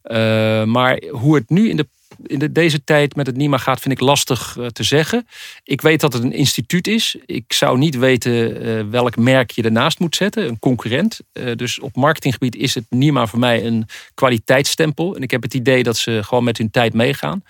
Uh, 0.05 0.65
maar 0.65 1.03
hoe 1.11 1.35
het 1.35 1.51
nu 1.51 1.69
in, 1.69 1.77
de, 1.77 1.87
in 2.27 2.39
de, 2.39 2.53
deze 2.53 2.85
tijd 2.85 3.17
met 3.17 3.27
het 3.27 3.37
NIMA 3.37 3.59
gaat, 3.59 3.81
vind 3.81 3.95
ik 3.95 4.01
lastig 4.01 4.57
te 4.73 4.83
zeggen. 4.83 5.27
Ik 5.65 5.81
weet 5.81 6.01
dat 6.01 6.13
het 6.13 6.23
een 6.23 6.33
instituut 6.33 6.87
is. 6.87 7.17
Ik 7.27 7.53
zou 7.53 7.79
niet 7.79 7.97
weten 7.97 8.91
welk 8.91 9.17
merk 9.17 9.51
je 9.51 9.63
ernaast 9.63 9.99
moet 9.99 10.17
zetten, 10.17 10.49
een 10.49 10.59
concurrent. 10.59 11.21
dus 11.55 11.81
op 11.81 11.97
marketinggebied 11.97 12.57
is 12.57 12.75
het 12.75 12.85
NIMA 12.91 13.27
voor 13.27 13.39
mij 13.39 13.65
een 13.65 13.87
kwaliteitsstempel. 14.15 15.17
En 15.17 15.23
ik 15.23 15.31
heb 15.31 15.43
het 15.43 15.55
idee 15.55 15.83
dat 15.83 15.97
ze 15.97 16.21
gewoon 16.23 16.45
met 16.45 16.59
hun 16.59 16.71
tijd 16.71 16.95
meegaan. 16.95 17.43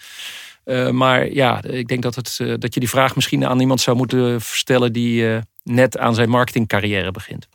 Uh, 0.69 0.91
maar 0.91 1.33
ja, 1.33 1.63
ik 1.63 1.89
denk 1.89 2.03
dat, 2.03 2.15
het, 2.15 2.39
uh, 2.43 2.55
dat 2.59 2.75
je 2.75 2.81
die 2.81 2.89
vraag 2.89 3.15
misschien 3.15 3.47
aan 3.47 3.61
iemand 3.61 3.81
zou 3.81 3.97
moeten 3.97 4.41
stellen 4.41 4.93
die 4.93 5.23
uh, 5.23 5.39
net 5.63 5.99
aan 5.99 6.15
zijn 6.15 6.29
marketingcarrière 6.29 7.11
begint. 7.11 7.49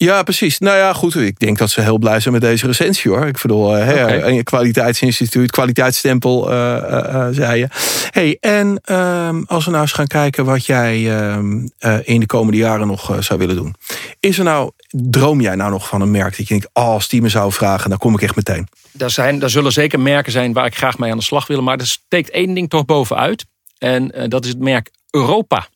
Ja, 0.00 0.22
precies. 0.22 0.58
Nou 0.58 0.76
ja, 0.76 0.92
goed. 0.92 1.14
Ik 1.14 1.38
denk 1.38 1.58
dat 1.58 1.70
ze 1.70 1.80
heel 1.80 1.98
blij 1.98 2.20
zijn 2.20 2.34
met 2.34 2.42
deze 2.42 2.66
recensie 2.66 3.10
hoor. 3.10 3.26
Ik 3.26 3.38
bedoel, 3.42 3.78
uh, 3.78 3.88
okay. 3.88 4.22
een 4.22 4.42
kwaliteitsinstituut, 4.42 5.50
kwaliteitsstempel, 5.50 6.52
uh, 6.52 6.56
uh, 6.56 7.26
zei 7.30 7.58
je. 7.58 7.68
Hey, 8.10 8.36
en 8.40 8.80
ehm, 8.84 9.42
als 9.46 9.64
we 9.64 9.70
nou 9.70 9.82
eens 9.82 9.92
gaan 9.92 10.06
kijken 10.06 10.44
wat 10.44 10.66
jij 10.66 11.18
ehm, 11.18 11.66
in 12.02 12.20
de 12.20 12.26
komende 12.26 12.58
jaren 12.58 12.86
nog 12.86 13.16
zou 13.20 13.38
willen 13.38 13.56
doen. 13.56 13.74
Is 14.20 14.38
er 14.38 14.44
nou, 14.44 14.70
droom 14.88 15.40
jij 15.40 15.54
nou 15.54 15.70
nog 15.70 15.88
van 15.88 16.00
een 16.00 16.10
merk 16.10 16.36
dat 16.36 16.48
je 16.48 16.54
denkt, 16.54 16.68
oh, 16.72 16.84
als 16.84 17.08
die 17.08 17.22
me 17.22 17.28
zou 17.28 17.52
vragen, 17.52 17.90
dan 17.90 17.98
kom 17.98 18.14
ik 18.14 18.22
echt 18.22 18.36
meteen. 18.36 18.68
Er, 18.98 19.10
zijn, 19.10 19.42
er 19.42 19.50
zullen 19.50 19.72
zeker 19.72 20.00
merken 20.00 20.32
zijn 20.32 20.52
waar 20.52 20.66
ik 20.66 20.76
graag 20.76 20.98
mee 20.98 21.10
aan 21.10 21.18
de 21.18 21.24
slag 21.24 21.46
wil. 21.46 21.62
Maar 21.62 21.78
er 21.78 21.86
steekt 21.86 22.30
één 22.30 22.54
ding 22.54 22.68
toch 22.68 22.84
bovenuit. 22.84 23.46
En 23.78 24.28
dat 24.28 24.44
is 24.44 24.50
het 24.50 24.60
merk 24.60 24.90
Europa. 25.10 25.68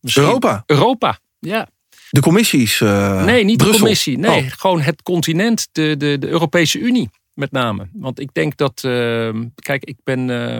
Misschien 0.00 0.24
Europa? 0.24 0.62
Europa, 0.66 1.18
ja. 1.38 1.68
De 2.10 2.20
commissies? 2.20 2.80
Uh, 2.80 3.24
nee, 3.24 3.44
niet 3.44 3.56
Brussel. 3.56 3.76
de 3.76 3.82
commissie. 3.82 4.18
Nee, 4.18 4.42
oh. 4.42 4.50
gewoon 4.50 4.80
het 4.80 5.02
continent, 5.02 5.68
de, 5.72 5.96
de, 5.96 6.18
de 6.18 6.28
Europese 6.28 6.78
Unie 6.78 7.10
met 7.34 7.52
name. 7.52 7.88
Want 7.92 8.20
ik 8.20 8.34
denk 8.34 8.56
dat, 8.56 8.82
uh, 8.86 9.30
kijk, 9.54 9.84
ik 9.84 9.96
ben, 10.04 10.28
uh, 10.28 10.56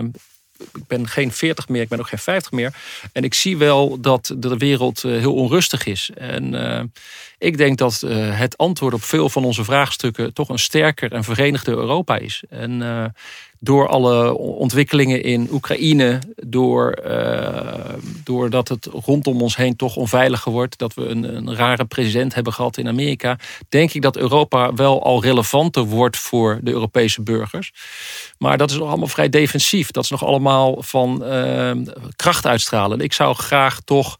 ik 0.57 0.87
ben 0.87 1.07
geen 1.07 1.31
40 1.31 1.69
meer, 1.69 1.81
ik 1.81 1.89
ben 1.89 1.99
ook 1.99 2.07
geen 2.07 2.19
50 2.19 2.51
meer. 2.51 2.73
En 3.13 3.23
ik 3.23 3.33
zie 3.33 3.57
wel 3.57 4.01
dat 4.01 4.35
de 4.37 4.57
wereld 4.57 5.01
heel 5.01 5.33
onrustig 5.33 5.85
is. 5.85 6.09
En 6.15 6.91
ik 7.37 7.57
denk 7.57 7.77
dat 7.77 7.99
het 8.15 8.57
antwoord 8.57 8.93
op 8.93 9.03
veel 9.03 9.29
van 9.29 9.43
onze 9.43 9.63
vraagstukken 9.63 10.33
toch 10.33 10.49
een 10.49 10.59
sterker 10.59 11.11
en 11.11 11.23
verenigde 11.23 11.71
Europa 11.71 12.17
is. 12.17 12.43
En 12.49 12.81
door 13.63 13.87
alle 13.87 14.37
ontwikkelingen 14.37 15.23
in 15.23 15.47
Oekraïne, 15.51 16.19
door, 16.35 16.99
uh, 17.07 17.93
doordat 18.23 18.67
het 18.67 18.85
rondom 18.85 19.41
ons 19.41 19.55
heen 19.55 19.75
toch 19.75 19.95
onveiliger 19.95 20.51
wordt, 20.51 20.77
dat 20.77 20.93
we 20.93 21.05
een, 21.05 21.35
een, 21.35 21.55
rare 21.55 21.85
president 21.85 22.33
hebben 22.33 22.53
gehad 22.53 22.77
in 22.77 22.87
Amerika, 22.87 23.37
denk 23.69 23.93
ik 23.93 24.01
dat 24.01 24.17
Europa 24.17 24.73
wel 24.73 25.03
al 25.03 25.23
relevanter 25.23 25.83
wordt 25.83 26.17
voor 26.17 26.59
de 26.61 26.71
Europese 26.71 27.21
burgers. 27.21 27.73
Maar 28.37 28.57
dat 28.57 28.71
is 28.71 28.77
nog 28.77 28.87
allemaal 28.87 29.07
vrij 29.07 29.29
defensief. 29.29 29.91
Dat 29.91 30.03
is 30.03 30.09
nog 30.09 30.25
allemaal 30.25 30.83
van 30.83 31.23
uh, 31.23 31.71
kracht 32.15 32.45
uitstralen. 32.45 32.99
Ik 32.99 33.13
zou 33.13 33.35
graag 33.35 33.79
toch 33.79 34.17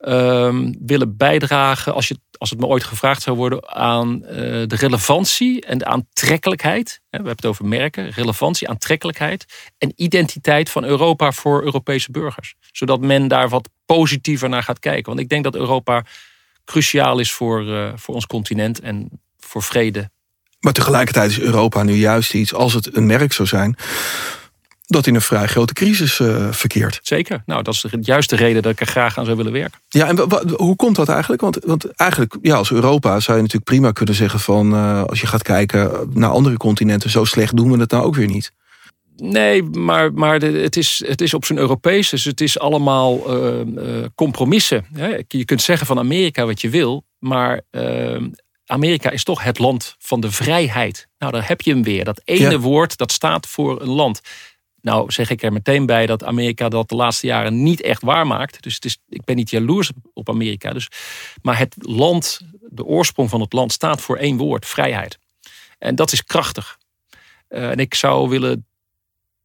uh, 0.00 0.58
willen 0.78 1.16
bijdragen, 1.16 1.94
als, 1.94 2.08
je, 2.08 2.18
als 2.38 2.50
het 2.50 2.60
me 2.60 2.66
ooit 2.66 2.84
gevraagd 2.84 3.22
zou 3.22 3.36
worden, 3.36 3.68
aan 3.68 4.22
uh, 4.22 4.28
de 4.66 4.76
relevantie 4.76 5.60
en 5.64 5.78
de 5.78 5.84
aantrekkelijkheid. 5.84 7.00
We 7.00 7.16
hebben 7.16 7.32
het 7.32 7.46
over 7.46 7.66
merken, 7.66 8.10
relevantie, 8.10 8.68
aantrekkelijkheid 8.68 9.72
en 9.78 9.92
identiteit 9.96 10.70
van 10.70 10.84
Europa 10.84 11.32
voor 11.32 11.62
Europese 11.62 12.10
burgers. 12.10 12.54
Zodat 12.72 13.00
men 13.00 13.28
daar 13.28 13.48
wat 13.48 13.68
positiever 13.86 14.48
naar 14.48 14.62
gaat 14.62 14.78
kijken. 14.78 15.06
Want 15.06 15.20
ik 15.20 15.28
denk 15.28 15.44
dat 15.44 15.54
Europa 15.54 16.04
cruciaal 16.64 17.18
is 17.18 17.32
voor, 17.32 17.64
uh, 17.64 17.92
voor 17.94 18.14
ons 18.14 18.26
continent 18.26 18.80
en 18.80 19.20
voor 19.38 19.62
vrede. 19.62 20.10
Maar 20.60 20.72
tegelijkertijd 20.72 21.30
is 21.30 21.40
Europa 21.40 21.82
nu 21.82 21.94
juist 21.94 22.34
iets, 22.34 22.54
als 22.54 22.74
het 22.74 22.96
een 22.96 23.06
merk 23.06 23.32
zou 23.32 23.48
zijn, 23.48 23.76
dat 24.90 25.06
in 25.06 25.14
een 25.14 25.20
vrij 25.20 25.46
grote 25.46 25.72
crisis 25.72 26.18
uh, 26.18 26.52
verkeert. 26.52 26.98
Zeker. 27.02 27.42
Nou, 27.46 27.62
dat 27.62 27.74
is 27.74 27.80
de 27.80 27.98
juiste 28.00 28.36
reden 28.36 28.62
dat 28.62 28.72
ik 28.72 28.80
er 28.80 28.86
graag 28.86 29.18
aan 29.18 29.24
zou 29.24 29.36
willen 29.36 29.52
werken. 29.52 29.80
Ja, 29.88 30.06
en 30.06 30.18
hoe 30.56 30.76
komt 30.76 30.96
dat 30.96 31.08
eigenlijk? 31.08 31.42
Want, 31.42 31.58
want 31.64 31.86
eigenlijk, 31.86 32.36
ja, 32.42 32.56
als 32.56 32.70
Europa 32.70 33.20
zou 33.20 33.36
je 33.36 33.42
natuurlijk 33.42 33.70
prima 33.70 33.92
kunnen 33.92 34.14
zeggen 34.14 34.40
van... 34.40 34.74
Uh, 34.74 35.04
als 35.04 35.20
je 35.20 35.26
gaat 35.26 35.42
kijken 35.42 36.10
naar 36.12 36.30
andere 36.30 36.56
continenten, 36.56 37.10
zo 37.10 37.24
slecht 37.24 37.56
doen 37.56 37.72
we 37.72 37.78
het 37.78 37.90
nou 37.90 38.04
ook 38.04 38.14
weer 38.14 38.26
niet. 38.26 38.52
Nee, 39.16 39.62
maar, 39.62 40.12
maar 40.12 40.38
de, 40.38 40.46
het, 40.46 40.76
is, 40.76 41.02
het 41.06 41.20
is 41.20 41.34
op 41.34 41.44
zijn 41.44 41.58
Europees, 41.58 42.08
dus 42.08 42.24
het 42.24 42.40
is 42.40 42.58
allemaal 42.58 43.42
uh, 43.44 44.04
compromissen. 44.14 44.86
Je 45.28 45.44
kunt 45.44 45.62
zeggen 45.62 45.86
van 45.86 45.98
Amerika 45.98 46.46
wat 46.46 46.60
je 46.60 46.70
wil, 46.70 47.04
maar 47.18 47.62
Amerika 48.68 49.10
is 49.10 49.24
toch 49.24 49.42
het 49.42 49.58
land 49.58 49.96
van 49.98 50.20
de 50.20 50.30
vrijheid. 50.30 51.08
Nou, 51.18 51.32
daar 51.32 51.48
heb 51.48 51.60
je 51.60 51.70
hem 51.70 51.82
weer. 51.82 52.04
Dat 52.04 52.20
ene 52.24 52.50
ja. 52.50 52.58
woord 52.58 52.96
dat 52.96 53.12
staat 53.12 53.46
voor 53.46 53.80
een 53.80 53.88
land. 53.88 54.20
Nou 54.88 55.12
zeg 55.12 55.30
ik 55.30 55.42
er 55.42 55.52
meteen 55.52 55.86
bij 55.86 56.06
dat 56.06 56.24
Amerika 56.24 56.68
dat 56.68 56.88
de 56.88 56.94
laatste 56.94 57.26
jaren 57.26 57.62
niet 57.62 57.80
echt 57.80 58.02
waarmaakt. 58.02 58.62
Dus 58.62 58.74
het 58.74 58.84
is, 58.84 58.98
ik 59.08 59.24
ben 59.24 59.36
niet 59.36 59.50
jaloers 59.50 59.90
op 60.12 60.28
Amerika. 60.28 60.72
Dus, 60.72 60.88
maar 61.42 61.58
het 61.58 61.74
land, 61.78 62.40
de 62.60 62.84
oorsprong 62.84 63.30
van 63.30 63.40
het 63.40 63.52
land 63.52 63.72
staat 63.72 64.00
voor 64.00 64.16
één 64.16 64.36
woord, 64.36 64.66
vrijheid. 64.66 65.18
En 65.78 65.94
dat 65.94 66.12
is 66.12 66.24
krachtig. 66.24 66.78
Uh, 67.48 67.70
en 67.70 67.78
ik 67.78 67.94
zou 67.94 68.28
willen, 68.28 68.66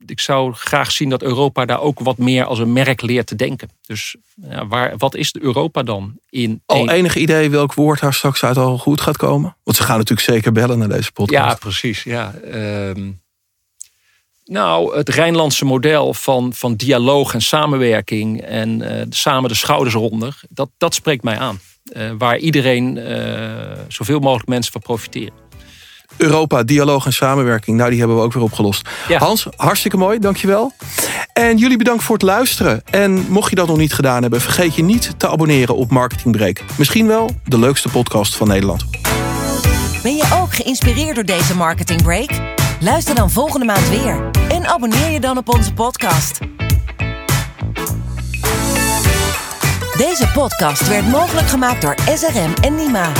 ik 0.05 0.19
zou 0.19 0.53
graag 0.53 0.91
zien 0.91 1.09
dat 1.09 1.23
Europa 1.23 1.65
daar 1.65 1.81
ook 1.81 1.99
wat 1.99 2.17
meer 2.17 2.45
als 2.45 2.59
een 2.59 2.73
merk 2.73 3.01
leert 3.01 3.27
te 3.27 3.35
denken. 3.35 3.69
Dus 3.85 4.15
ja, 4.35 4.67
waar, 4.67 4.97
wat 4.97 5.15
is 5.15 5.35
Europa 5.35 5.83
dan 5.83 6.19
in? 6.29 6.61
Al 6.65 6.81
een... 6.81 6.89
enig 6.89 7.15
idee 7.15 7.49
welk 7.49 7.73
woord 7.73 7.99
daar 7.99 8.13
straks 8.13 8.43
uit 8.43 8.57
al 8.57 8.77
goed 8.77 9.01
gaat 9.01 9.17
komen? 9.17 9.55
Want 9.63 9.77
ze 9.77 9.83
gaan 9.83 9.97
natuurlijk 9.97 10.27
zeker 10.27 10.51
bellen 10.51 10.77
naar 10.77 10.89
deze 10.89 11.11
podcast. 11.11 11.49
Ja, 11.49 11.55
precies. 11.55 12.03
Ja. 12.03 12.33
Uh, 12.45 13.09
nou, 14.45 14.97
het 14.97 15.09
Rijnlandse 15.09 15.65
model 15.65 16.13
van, 16.13 16.53
van 16.53 16.75
dialoog 16.75 17.33
en 17.33 17.41
samenwerking 17.41 18.41
en 18.41 18.81
uh, 18.81 19.01
samen 19.09 19.49
de 19.49 19.55
schouders 19.55 19.95
eronder, 19.95 20.41
dat, 20.49 20.69
dat 20.77 20.93
spreekt 20.93 21.23
mij 21.23 21.37
aan. 21.37 21.59
Uh, 21.93 22.11
waar 22.17 22.37
iedereen, 22.37 22.97
uh, 22.97 23.79
zoveel 23.87 24.19
mogelijk 24.19 24.49
mensen 24.49 24.71
van 24.71 24.81
profiteren. 24.81 25.33
Europa, 26.17 26.63
dialoog 26.63 27.05
en 27.05 27.13
samenwerking, 27.13 27.77
nou 27.77 27.89
die 27.89 27.99
hebben 27.99 28.17
we 28.17 28.23
ook 28.23 28.33
weer 28.33 28.43
opgelost. 28.43 28.89
Ja. 29.07 29.17
Hans, 29.17 29.47
hartstikke 29.55 29.97
mooi, 29.97 30.19
dankjewel. 30.19 30.71
En 31.33 31.57
jullie 31.57 31.77
bedankt 31.77 32.03
voor 32.03 32.15
het 32.15 32.23
luisteren. 32.23 32.81
En 32.89 33.25
mocht 33.29 33.49
je 33.49 33.55
dat 33.55 33.67
nog 33.67 33.77
niet 33.77 33.93
gedaan 33.93 34.21
hebben, 34.21 34.41
vergeet 34.41 34.75
je 34.75 34.83
niet 34.83 35.13
te 35.17 35.27
abonneren 35.27 35.75
op 35.75 35.91
Marketing 35.91 36.35
Break. 36.35 36.61
Misschien 36.77 37.07
wel 37.07 37.29
de 37.43 37.59
leukste 37.59 37.89
podcast 37.89 38.35
van 38.35 38.47
Nederland. 38.47 38.85
Ben 40.03 40.15
je 40.15 40.39
ook 40.41 40.53
geïnspireerd 40.53 41.15
door 41.15 41.25
deze 41.25 41.55
Marketing 41.55 42.01
Break? 42.01 42.29
Luister 42.83 43.15
dan 43.15 43.29
volgende 43.31 43.65
maand 43.65 43.89
weer 43.89 44.29
en 44.49 44.65
abonneer 44.65 45.09
je 45.09 45.19
dan 45.19 45.37
op 45.37 45.53
onze 45.53 45.73
podcast. 45.73 46.39
Deze 49.97 50.29
podcast 50.33 50.87
werd 50.87 51.07
mogelijk 51.07 51.47
gemaakt 51.47 51.81
door 51.81 51.95
SRM 52.15 52.53
en 52.61 52.75
Nima. 52.75 53.11